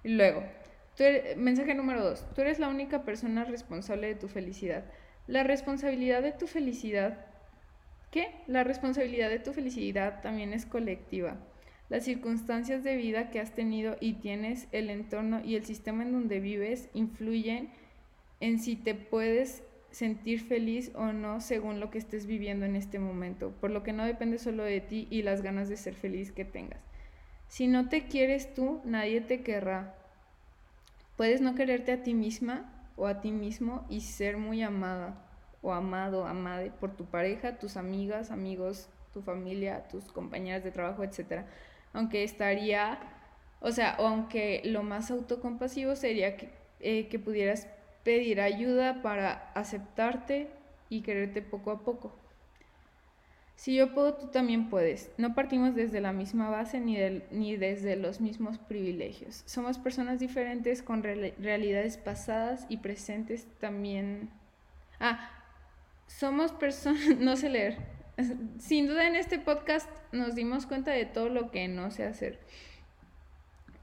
luego, 0.02 0.42
mensaje 1.36 1.74
número 1.74 2.02
dos. 2.02 2.26
Tú 2.34 2.40
eres 2.40 2.58
la 2.58 2.68
única 2.68 3.04
persona 3.04 3.44
responsable 3.44 4.08
de 4.08 4.14
tu 4.16 4.28
felicidad. 4.28 4.84
La 5.26 5.44
responsabilidad 5.44 6.22
de 6.22 6.32
tu 6.32 6.46
felicidad... 6.46 7.26
¿Qué? 8.10 8.28
La 8.46 8.62
responsabilidad 8.62 9.30
de 9.30 9.38
tu 9.38 9.54
felicidad 9.54 10.20
también 10.20 10.52
es 10.52 10.66
colectiva. 10.66 11.38
Las 11.92 12.04
circunstancias 12.04 12.82
de 12.84 12.96
vida 12.96 13.28
que 13.28 13.38
has 13.38 13.54
tenido 13.54 13.98
y 14.00 14.14
tienes, 14.14 14.66
el 14.72 14.88
entorno 14.88 15.42
y 15.44 15.56
el 15.56 15.66
sistema 15.66 16.04
en 16.04 16.12
donde 16.12 16.40
vives 16.40 16.88
influyen 16.94 17.68
en 18.40 18.60
si 18.60 18.76
te 18.76 18.94
puedes 18.94 19.62
sentir 19.90 20.40
feliz 20.40 20.90
o 20.94 21.12
no 21.12 21.42
según 21.42 21.80
lo 21.80 21.90
que 21.90 21.98
estés 21.98 22.24
viviendo 22.24 22.64
en 22.64 22.76
este 22.76 22.98
momento, 22.98 23.50
por 23.60 23.70
lo 23.70 23.82
que 23.82 23.92
no 23.92 24.06
depende 24.06 24.38
solo 24.38 24.64
de 24.64 24.80
ti 24.80 25.06
y 25.10 25.20
las 25.20 25.42
ganas 25.42 25.68
de 25.68 25.76
ser 25.76 25.92
feliz 25.92 26.32
que 26.32 26.46
tengas. 26.46 26.80
Si 27.48 27.66
no 27.66 27.90
te 27.90 28.06
quieres 28.06 28.54
tú, 28.54 28.80
nadie 28.86 29.20
te 29.20 29.42
querrá. 29.42 29.94
Puedes 31.18 31.42
no 31.42 31.54
quererte 31.54 31.92
a 31.92 32.02
ti 32.02 32.14
misma 32.14 32.72
o 32.96 33.06
a 33.06 33.20
ti 33.20 33.32
mismo 33.32 33.84
y 33.90 34.00
ser 34.00 34.38
muy 34.38 34.62
amada 34.62 35.26
o 35.60 35.74
amado, 35.74 36.26
amade 36.26 36.70
por 36.70 36.96
tu 36.96 37.04
pareja, 37.04 37.58
tus 37.58 37.76
amigas, 37.76 38.30
amigos, 38.30 38.88
tu 39.12 39.20
familia, 39.20 39.88
tus 39.88 40.10
compañeras 40.10 40.64
de 40.64 40.70
trabajo, 40.70 41.04
etc 41.04 41.44
aunque 41.92 42.24
estaría, 42.24 42.98
o 43.60 43.70
sea, 43.72 43.96
o 43.98 44.06
aunque 44.06 44.62
lo 44.64 44.82
más 44.82 45.10
autocompasivo 45.10 45.96
sería 45.96 46.36
que, 46.36 46.50
eh, 46.80 47.08
que 47.08 47.18
pudieras 47.18 47.68
pedir 48.02 48.40
ayuda 48.40 49.02
para 49.02 49.52
aceptarte 49.54 50.48
y 50.88 51.02
quererte 51.02 51.42
poco 51.42 51.70
a 51.70 51.84
poco. 51.84 52.12
Si 53.62 53.76
yo 53.76 53.94
puedo, 53.94 54.14
tú 54.14 54.26
también 54.26 54.68
puedes. 54.70 55.12
No 55.18 55.34
partimos 55.34 55.76
desde 55.76 56.00
la 56.00 56.12
misma 56.12 56.50
base 56.50 56.80
ni, 56.80 56.96
ni 57.30 57.56
desde 57.56 57.94
los 57.94 58.20
mismos 58.20 58.58
privilegios. 58.58 59.44
Somos 59.46 59.78
personas 59.78 60.18
diferentes 60.18 60.82
con 60.82 61.02
realidades 61.04 61.96
pasadas 61.96 62.66
y 62.68 62.78
presentes 62.78 63.46
también. 63.60 64.30
Ah, 64.98 65.30
somos 66.08 66.50
personas, 66.50 67.16
no 67.20 67.36
sé 67.36 67.50
leer. 67.50 67.78
Sin 68.58 68.86
duda 68.86 69.06
en 69.06 69.16
este 69.16 69.38
podcast 69.38 69.88
nos 70.12 70.34
dimos 70.34 70.66
cuenta 70.66 70.90
de 70.92 71.06
todo 71.06 71.28
lo 71.28 71.50
que 71.50 71.68
no 71.68 71.90
sé 71.90 72.04
hacer. 72.04 72.38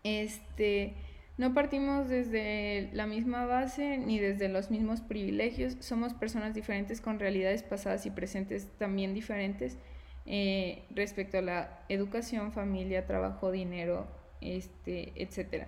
Este, 0.04 0.94
no 1.38 1.54
partimos 1.54 2.10
desde 2.10 2.90
la 2.94 3.08
misma 3.08 3.46
base 3.46 3.98
ni 3.98 4.20
desde 4.20 4.50
los 4.50 4.72
mismos 4.72 5.02
privilegios. 5.02 5.78
Somos 5.80 6.14
personas 6.14 6.54
diferentes 6.54 7.02
con 7.02 7.20
realidades 7.20 7.64
pasadas 7.64 8.06
y 8.06 8.12
presentes 8.12 8.68
también 8.78 9.14
diferentes 9.14 9.78
eh, 10.26 10.84
respecto 10.92 11.40
a 11.40 11.42
la 11.42 11.80
educación, 11.90 12.52
familia, 12.52 13.06
trabajo, 13.06 13.52
dinero, 13.52 14.08
este, 14.42 15.14
etcétera. 15.16 15.68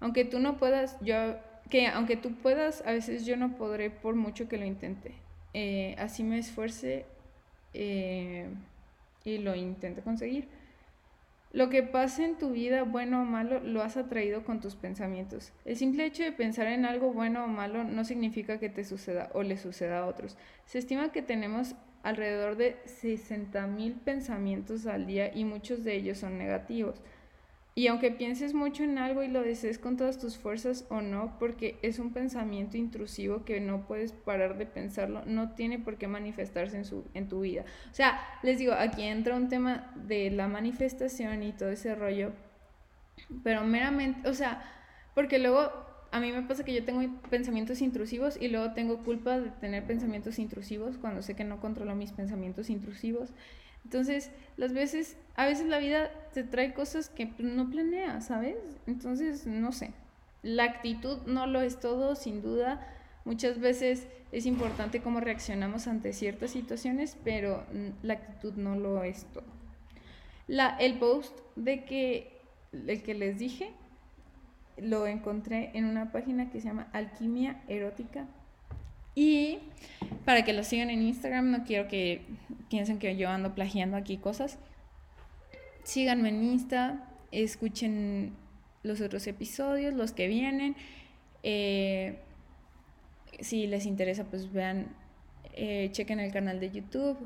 Aunque 0.00 0.24
tú 0.24 0.38
no 0.38 0.56
puedas, 0.56 0.96
yo 1.00 1.36
que 1.68 1.86
aunque 1.88 2.16
tú 2.16 2.34
puedas, 2.36 2.82
a 2.86 2.92
veces 2.92 3.26
yo 3.26 3.36
no 3.36 3.56
podré 3.56 3.90
por 3.90 4.14
mucho 4.14 4.48
que 4.48 4.56
lo 4.56 4.64
intente. 4.64 5.14
Eh, 5.54 5.94
así 5.98 6.22
me 6.22 6.38
esfuerce. 6.38 7.04
Eh, 7.74 8.46
y 9.24 9.38
lo 9.38 9.54
intenta 9.54 10.02
conseguir. 10.02 10.48
Lo 11.52 11.70
que 11.70 11.82
pase 11.82 12.26
en 12.26 12.36
tu 12.36 12.50
vida, 12.50 12.82
bueno 12.82 13.22
o 13.22 13.24
malo, 13.24 13.60
lo 13.60 13.82
has 13.82 13.96
atraído 13.96 14.44
con 14.44 14.60
tus 14.60 14.76
pensamientos. 14.76 15.52
El 15.64 15.76
simple 15.76 16.04
hecho 16.04 16.22
de 16.22 16.32
pensar 16.32 16.66
en 16.66 16.84
algo 16.84 17.12
bueno 17.12 17.44
o 17.44 17.48
malo 17.48 17.84
no 17.84 18.04
significa 18.04 18.58
que 18.58 18.68
te 18.68 18.84
suceda 18.84 19.30
o 19.32 19.42
le 19.42 19.56
suceda 19.56 20.00
a 20.00 20.06
otros. 20.06 20.36
Se 20.66 20.78
estima 20.78 21.10
que 21.10 21.22
tenemos 21.22 21.74
alrededor 22.02 22.56
de 22.56 22.76
60.000 22.84 23.94
pensamientos 24.00 24.86
al 24.86 25.06
día 25.06 25.34
y 25.34 25.44
muchos 25.44 25.84
de 25.84 25.96
ellos 25.96 26.18
son 26.18 26.36
negativos. 26.36 27.00
Y 27.78 27.86
aunque 27.86 28.10
pienses 28.10 28.54
mucho 28.54 28.82
en 28.82 28.98
algo 28.98 29.22
y 29.22 29.28
lo 29.28 29.40
desees 29.40 29.78
con 29.78 29.96
todas 29.96 30.18
tus 30.18 30.36
fuerzas 30.36 30.84
o 30.90 31.00
no, 31.00 31.38
porque 31.38 31.78
es 31.82 32.00
un 32.00 32.12
pensamiento 32.12 32.76
intrusivo 32.76 33.44
que 33.44 33.60
no 33.60 33.86
puedes 33.86 34.10
parar 34.10 34.58
de 34.58 34.66
pensarlo, 34.66 35.22
no 35.26 35.52
tiene 35.52 35.78
por 35.78 35.96
qué 35.96 36.08
manifestarse 36.08 36.76
en, 36.76 36.84
su, 36.84 37.04
en 37.14 37.28
tu 37.28 37.42
vida. 37.42 37.64
O 37.88 37.94
sea, 37.94 38.18
les 38.42 38.58
digo, 38.58 38.72
aquí 38.72 39.04
entra 39.04 39.36
un 39.36 39.48
tema 39.48 39.92
de 39.94 40.32
la 40.32 40.48
manifestación 40.48 41.44
y 41.44 41.52
todo 41.52 41.68
ese 41.68 41.94
rollo, 41.94 42.32
pero 43.44 43.62
meramente, 43.62 44.28
o 44.28 44.34
sea, 44.34 44.60
porque 45.14 45.38
luego 45.38 45.70
a 46.10 46.18
mí 46.18 46.32
me 46.32 46.42
pasa 46.42 46.64
que 46.64 46.74
yo 46.74 46.84
tengo 46.84 47.00
pensamientos 47.30 47.80
intrusivos 47.80 48.36
y 48.40 48.48
luego 48.48 48.72
tengo 48.72 49.04
culpa 49.04 49.38
de 49.38 49.50
tener 49.50 49.86
pensamientos 49.86 50.40
intrusivos 50.40 50.98
cuando 50.98 51.22
sé 51.22 51.36
que 51.36 51.44
no 51.44 51.60
controlo 51.60 51.94
mis 51.94 52.10
pensamientos 52.10 52.70
intrusivos. 52.70 53.32
Entonces, 53.88 54.30
las 54.58 54.74
veces, 54.74 55.16
a 55.34 55.46
veces 55.46 55.66
la 55.66 55.78
vida 55.78 56.10
te 56.34 56.44
trae 56.44 56.74
cosas 56.74 57.08
que 57.08 57.32
no 57.38 57.70
planeas, 57.70 58.26
¿sabes? 58.26 58.56
Entonces, 58.86 59.46
no 59.46 59.72
sé. 59.72 59.94
La 60.42 60.64
actitud 60.64 61.22
no 61.24 61.46
lo 61.46 61.62
es 61.62 61.80
todo, 61.80 62.14
sin 62.14 62.42
duda. 62.42 62.86
Muchas 63.24 63.58
veces 63.60 64.06
es 64.30 64.44
importante 64.44 65.00
cómo 65.00 65.20
reaccionamos 65.20 65.86
ante 65.86 66.12
ciertas 66.12 66.50
situaciones, 66.50 67.16
pero 67.24 67.64
la 68.02 68.12
actitud 68.12 68.52
no 68.56 68.76
lo 68.76 69.02
es 69.04 69.24
todo. 69.32 69.46
La, 70.48 70.76
el 70.76 70.98
post 70.98 71.38
de 71.56 71.86
que, 71.86 72.42
el 72.74 73.02
que 73.02 73.14
les 73.14 73.38
dije, 73.38 73.72
lo 74.76 75.06
encontré 75.06 75.70
en 75.72 75.86
una 75.86 76.12
página 76.12 76.50
que 76.50 76.60
se 76.60 76.68
llama 76.68 76.88
Alquimia 76.92 77.62
Erótica 77.68 78.26
y 79.18 79.58
para 80.24 80.44
que 80.44 80.52
lo 80.52 80.62
sigan 80.62 80.90
en 80.90 81.02
Instagram, 81.02 81.50
no 81.50 81.64
quiero 81.64 81.88
que 81.88 82.22
piensen 82.70 83.00
que 83.00 83.16
yo 83.16 83.28
ando 83.28 83.52
plagiando 83.52 83.96
aquí 83.96 84.16
cosas. 84.16 84.60
Síganme 85.82 86.28
en 86.28 86.44
Insta, 86.44 87.10
escuchen 87.32 88.36
los 88.84 89.00
otros 89.00 89.26
episodios, 89.26 89.92
los 89.92 90.12
que 90.12 90.28
vienen. 90.28 90.76
Eh, 91.42 92.20
si 93.40 93.66
les 93.66 93.86
interesa, 93.86 94.22
pues 94.22 94.52
vean, 94.52 94.94
eh, 95.54 95.88
chequen 95.90 96.20
el 96.20 96.30
canal 96.30 96.60
de 96.60 96.70
YouTube. 96.70 97.18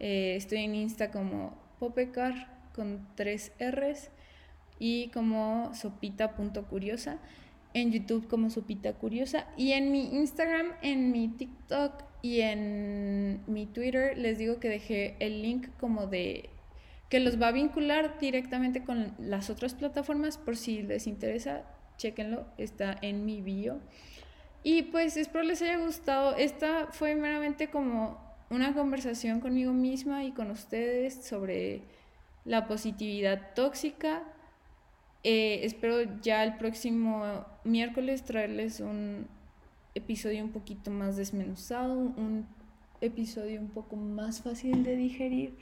Eh, 0.00 0.34
estoy 0.36 0.58
en 0.58 0.74
Insta 0.74 1.10
como 1.10 1.56
Popecar 1.78 2.54
con 2.74 3.08
tres 3.14 3.52
R's 3.58 4.10
y 4.78 5.08
como 5.08 5.74
sopita.curiosa 5.74 7.18
en 7.80 7.92
YouTube 7.92 8.28
como 8.28 8.50
Sopita 8.50 8.92
Curiosa 8.94 9.46
y 9.56 9.72
en 9.72 9.92
mi 9.92 10.14
Instagram, 10.14 10.72
en 10.82 11.12
mi 11.12 11.28
TikTok 11.28 12.04
y 12.22 12.40
en 12.40 13.42
mi 13.46 13.66
Twitter 13.66 14.16
les 14.18 14.38
digo 14.38 14.58
que 14.60 14.68
dejé 14.68 15.16
el 15.20 15.42
link 15.42 15.68
como 15.78 16.06
de 16.06 16.50
que 17.08 17.20
los 17.20 17.40
va 17.40 17.48
a 17.48 17.52
vincular 17.52 18.18
directamente 18.18 18.84
con 18.84 19.14
las 19.18 19.50
otras 19.50 19.74
plataformas 19.74 20.36
por 20.36 20.56
si 20.56 20.82
les 20.82 21.06
interesa, 21.06 21.62
chequenlo, 21.96 22.46
está 22.58 22.96
en 23.00 23.24
mi 23.24 23.40
bio. 23.40 23.80
Y 24.62 24.82
pues 24.82 25.16
espero 25.16 25.44
les 25.44 25.62
haya 25.62 25.78
gustado. 25.78 26.36
Esta 26.36 26.88
fue 26.90 27.14
meramente 27.14 27.68
como 27.68 28.18
una 28.50 28.74
conversación 28.74 29.40
conmigo 29.40 29.72
misma 29.72 30.24
y 30.24 30.32
con 30.32 30.50
ustedes 30.50 31.24
sobre 31.24 31.82
la 32.44 32.66
positividad 32.66 33.54
tóxica. 33.54 34.22
Eh, 35.24 35.60
espero 35.64 36.20
ya 36.20 36.44
el 36.44 36.56
próximo 36.56 37.44
miércoles 37.64 38.24
traerles 38.24 38.80
un 38.80 39.26
episodio 39.94 40.44
un 40.44 40.50
poquito 40.50 40.90
más 40.90 41.16
desmenuzado, 41.16 41.94
un 41.94 42.46
episodio 43.00 43.60
un 43.60 43.68
poco 43.68 43.96
más 43.96 44.42
fácil 44.42 44.84
de 44.84 44.96
digerir 44.96 45.54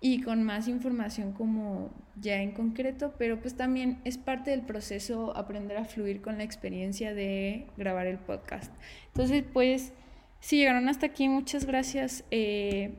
y 0.00 0.22
con 0.22 0.42
más 0.42 0.66
información 0.66 1.32
como 1.32 1.90
ya 2.20 2.40
en 2.40 2.52
concreto, 2.52 3.14
pero 3.18 3.40
pues 3.40 3.54
también 3.54 4.00
es 4.04 4.16
parte 4.16 4.50
del 4.50 4.62
proceso 4.62 5.36
aprender 5.36 5.76
a 5.76 5.84
fluir 5.84 6.22
con 6.22 6.38
la 6.38 6.44
experiencia 6.44 7.14
de 7.14 7.66
grabar 7.76 8.06
el 8.06 8.18
podcast. 8.18 8.72
Entonces, 9.08 9.44
pues, 9.52 9.92
si 10.40 10.56
llegaron 10.56 10.88
hasta 10.88 11.06
aquí, 11.06 11.28
muchas 11.28 11.66
gracias. 11.66 12.24
Eh, 12.30 12.94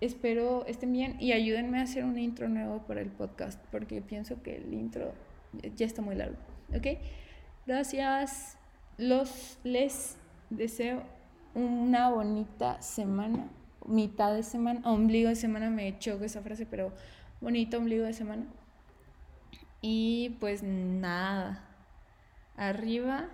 espero 0.00 0.66
estén 0.66 0.92
bien 0.92 1.16
y 1.20 1.30
ayúdenme 1.30 1.78
a 1.78 1.82
hacer 1.82 2.04
un 2.04 2.18
intro 2.18 2.48
nuevo 2.48 2.82
para 2.88 3.00
el 3.00 3.10
podcast, 3.10 3.64
porque 3.70 4.02
pienso 4.02 4.42
que 4.42 4.56
el 4.56 4.74
intro 4.74 5.12
ya 5.76 5.86
está 5.86 6.02
muy 6.02 6.14
largo. 6.14 6.36
¿Ok? 6.74 6.98
Gracias. 7.66 8.56
Los 8.98 9.58
les 9.64 10.16
deseo 10.50 11.02
una 11.54 12.10
bonita 12.10 12.80
semana 12.82 13.48
mitad 13.86 14.34
de 14.34 14.42
semana, 14.42 14.80
ombligo 14.84 15.28
de 15.28 15.36
semana, 15.36 15.70
me 15.70 15.98
choco 15.98 16.24
esa 16.24 16.42
frase, 16.42 16.66
pero 16.66 16.92
bonito 17.40 17.78
ombligo 17.78 18.04
de 18.04 18.12
semana. 18.12 18.44
Y 19.80 20.36
pues 20.40 20.62
nada, 20.62 21.64
arriba 22.56 23.28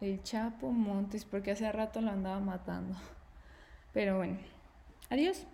el 0.00 0.22
Chapo 0.22 0.70
Montes, 0.70 1.24
porque 1.24 1.50
hace 1.50 1.70
rato 1.70 2.00
lo 2.00 2.10
andaba 2.10 2.40
matando. 2.40 2.94
Pero 3.92 4.16
bueno, 4.16 4.38
adiós. 5.10 5.46